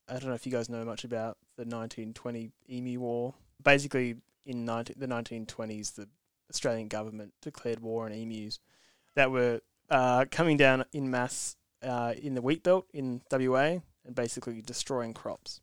I 0.10 0.14
don't 0.14 0.30
know 0.30 0.34
if 0.34 0.48
you 0.48 0.52
guys 0.52 0.68
know 0.68 0.84
much 0.84 1.04
about 1.04 1.38
the 1.58 1.64
1920 1.64 2.52
emu 2.72 3.00
war. 3.00 3.36
Basically, 3.64 4.16
in 4.48 4.66
19, 4.66 4.96
the 4.98 5.08
1920s, 5.08 5.94
the 5.94 6.10
Australian 6.50 6.88
government 6.88 7.34
declared 7.40 7.82
war 7.82 8.06
on 8.08 8.14
emus 8.14 8.58
that 9.14 9.30
were 9.30 9.62
uh, 9.92 10.26
coming 10.32 10.58
down 10.58 10.86
in 10.92 11.12
mass 11.12 11.56
uh, 11.84 12.16
in 12.20 12.34
the 12.34 12.42
wheat 12.42 12.64
belt 12.64 12.88
in 12.94 13.22
WA 13.32 13.78
and 14.06 14.16
basically 14.16 14.60
destroying 14.64 15.14
crops. 15.14 15.62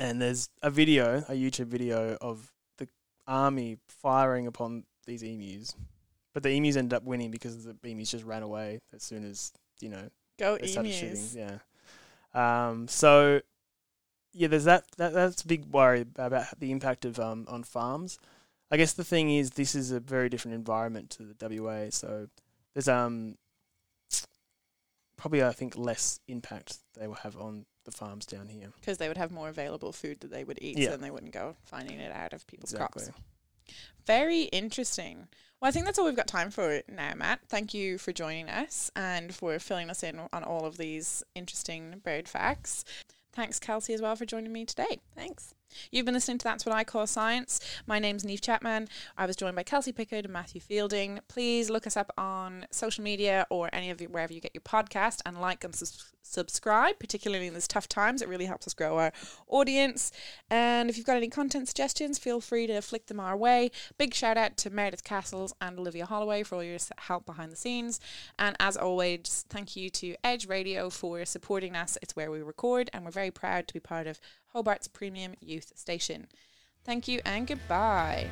And 0.00 0.20
there's 0.20 0.48
a 0.62 0.70
video, 0.70 1.18
a 1.28 1.32
YouTube 1.32 1.66
video 1.66 2.16
of 2.22 2.50
the 2.78 2.88
army 3.28 3.76
firing 3.86 4.46
upon 4.46 4.84
these 5.06 5.22
emus, 5.22 5.76
but 6.32 6.42
the 6.42 6.48
emus 6.50 6.76
ended 6.76 6.96
up 6.96 7.04
winning 7.04 7.30
because 7.30 7.64
the 7.64 7.76
emus 7.84 8.10
just 8.10 8.24
ran 8.24 8.42
away 8.42 8.80
as 8.94 9.02
soon 9.02 9.28
as 9.28 9.52
you 9.78 9.90
know 9.90 10.08
Go 10.38 10.56
they 10.56 10.68
started 10.68 10.94
shooting. 10.94 11.20
Yeah. 11.34 11.58
Um, 12.32 12.88
so 12.88 13.42
yeah, 14.32 14.48
there's 14.48 14.64
that, 14.64 14.84
that. 14.96 15.12
That's 15.12 15.42
a 15.42 15.46
big 15.46 15.66
worry 15.66 16.06
about 16.16 16.58
the 16.58 16.70
impact 16.70 17.04
of 17.04 17.20
um 17.20 17.44
on 17.48 17.62
farms. 17.62 18.18
I 18.70 18.78
guess 18.78 18.94
the 18.94 19.04
thing 19.04 19.30
is, 19.30 19.50
this 19.50 19.74
is 19.74 19.90
a 19.90 20.00
very 20.00 20.30
different 20.30 20.54
environment 20.54 21.10
to 21.10 21.24
the 21.24 21.62
WA. 21.62 21.90
So 21.90 22.28
there's 22.72 22.88
um 22.88 23.36
probably 25.18 25.44
I 25.44 25.52
think 25.52 25.76
less 25.76 26.20
impact 26.26 26.78
they 26.98 27.06
will 27.06 27.16
have 27.16 27.36
on 27.36 27.66
the 27.84 27.90
farms 27.92 28.26
down 28.26 28.48
here. 28.48 28.72
Because 28.80 28.98
they 28.98 29.08
would 29.08 29.16
have 29.16 29.30
more 29.30 29.48
available 29.48 29.92
food 29.92 30.20
that 30.20 30.30
they 30.30 30.44
would 30.44 30.58
eat, 30.60 30.78
Yeah. 30.78 30.86
so 30.86 30.90
then 30.92 31.00
they 31.00 31.10
wouldn't 31.10 31.32
go 31.32 31.56
finding 31.64 31.98
it 31.98 32.12
out 32.12 32.32
of 32.32 32.46
people's 32.46 32.72
Exactly. 32.72 33.04
crops. 33.04 33.18
Very 34.06 34.42
interesting. 34.44 35.28
Well, 35.60 35.68
I 35.68 35.72
think 35.72 35.84
that's 35.84 35.98
all 35.98 36.06
we've 36.06 36.16
got 36.16 36.26
time 36.26 36.50
for 36.50 36.82
now, 36.88 37.12
Matt. 37.14 37.40
Thank 37.48 37.74
you 37.74 37.98
for 37.98 38.12
joining 38.12 38.48
us 38.48 38.90
and 38.96 39.34
for 39.34 39.58
filling 39.58 39.90
us 39.90 40.02
in 40.02 40.18
on 40.32 40.42
all 40.42 40.64
of 40.64 40.78
these 40.78 41.22
interesting 41.34 42.00
bird 42.02 42.28
facts. 42.28 42.84
Thanks, 43.32 43.60
Kelsey, 43.60 43.94
as 43.94 44.02
well, 44.02 44.16
for 44.16 44.26
joining 44.26 44.52
me 44.52 44.64
today. 44.64 44.98
Thanks. 45.14 45.54
You've 45.92 46.04
been 46.04 46.14
listening 46.14 46.38
to 46.38 46.44
That's 46.44 46.66
What 46.66 46.74
I 46.74 46.82
Call 46.82 47.06
Science. 47.06 47.60
My 47.86 48.00
name's 48.00 48.24
Neve 48.24 48.40
Chapman. 48.40 48.88
I 49.16 49.24
was 49.26 49.36
joined 49.36 49.54
by 49.54 49.62
Kelsey 49.62 49.92
Pickard 49.92 50.24
and 50.24 50.32
Matthew 50.32 50.60
Fielding. 50.60 51.20
Please 51.28 51.70
look 51.70 51.86
us 51.86 51.96
up 51.96 52.10
on 52.18 52.66
social 52.72 53.04
media 53.04 53.46
or 53.50 53.70
any 53.72 53.90
of 53.90 54.00
you, 54.00 54.08
wherever 54.08 54.32
you 54.32 54.40
get 54.40 54.52
your 54.52 54.62
podcast 54.62 55.20
and 55.24 55.40
like 55.40 55.62
and 55.62 55.76
sus- 55.76 56.10
subscribe, 56.30 56.98
particularly 56.98 57.46
in 57.46 57.54
these 57.54 57.68
tough 57.68 57.88
times. 57.88 58.22
It 58.22 58.28
really 58.28 58.46
helps 58.46 58.66
us 58.66 58.74
grow 58.74 58.98
our 58.98 59.12
audience. 59.48 60.12
And 60.50 60.88
if 60.88 60.96
you've 60.96 61.06
got 61.06 61.16
any 61.16 61.28
content 61.28 61.68
suggestions, 61.68 62.18
feel 62.18 62.40
free 62.40 62.66
to 62.66 62.80
flick 62.80 63.06
them 63.06 63.20
our 63.20 63.36
way. 63.36 63.70
Big 63.98 64.14
shout 64.14 64.36
out 64.36 64.56
to 64.58 64.70
Meredith 64.70 65.04
Castles 65.04 65.54
and 65.60 65.78
Olivia 65.78 66.06
Holloway 66.06 66.42
for 66.42 66.56
all 66.56 66.64
your 66.64 66.78
help 66.98 67.26
behind 67.26 67.52
the 67.52 67.56
scenes. 67.56 68.00
And 68.38 68.56
as 68.60 68.76
always, 68.76 69.44
thank 69.48 69.76
you 69.76 69.90
to 69.90 70.14
Edge 70.24 70.46
Radio 70.46 70.90
for 70.90 71.24
supporting 71.24 71.76
us. 71.76 71.98
It's 72.02 72.16
where 72.16 72.30
we 72.30 72.42
record, 72.42 72.90
and 72.92 73.04
we're 73.04 73.10
very 73.10 73.30
proud 73.30 73.68
to 73.68 73.74
be 73.74 73.80
part 73.80 74.06
of 74.06 74.20
Hobart's 74.54 74.88
premium 74.88 75.34
youth 75.40 75.72
station. 75.76 76.28
Thank 76.84 77.08
you 77.08 77.20
and 77.24 77.46
goodbye. 77.46 78.26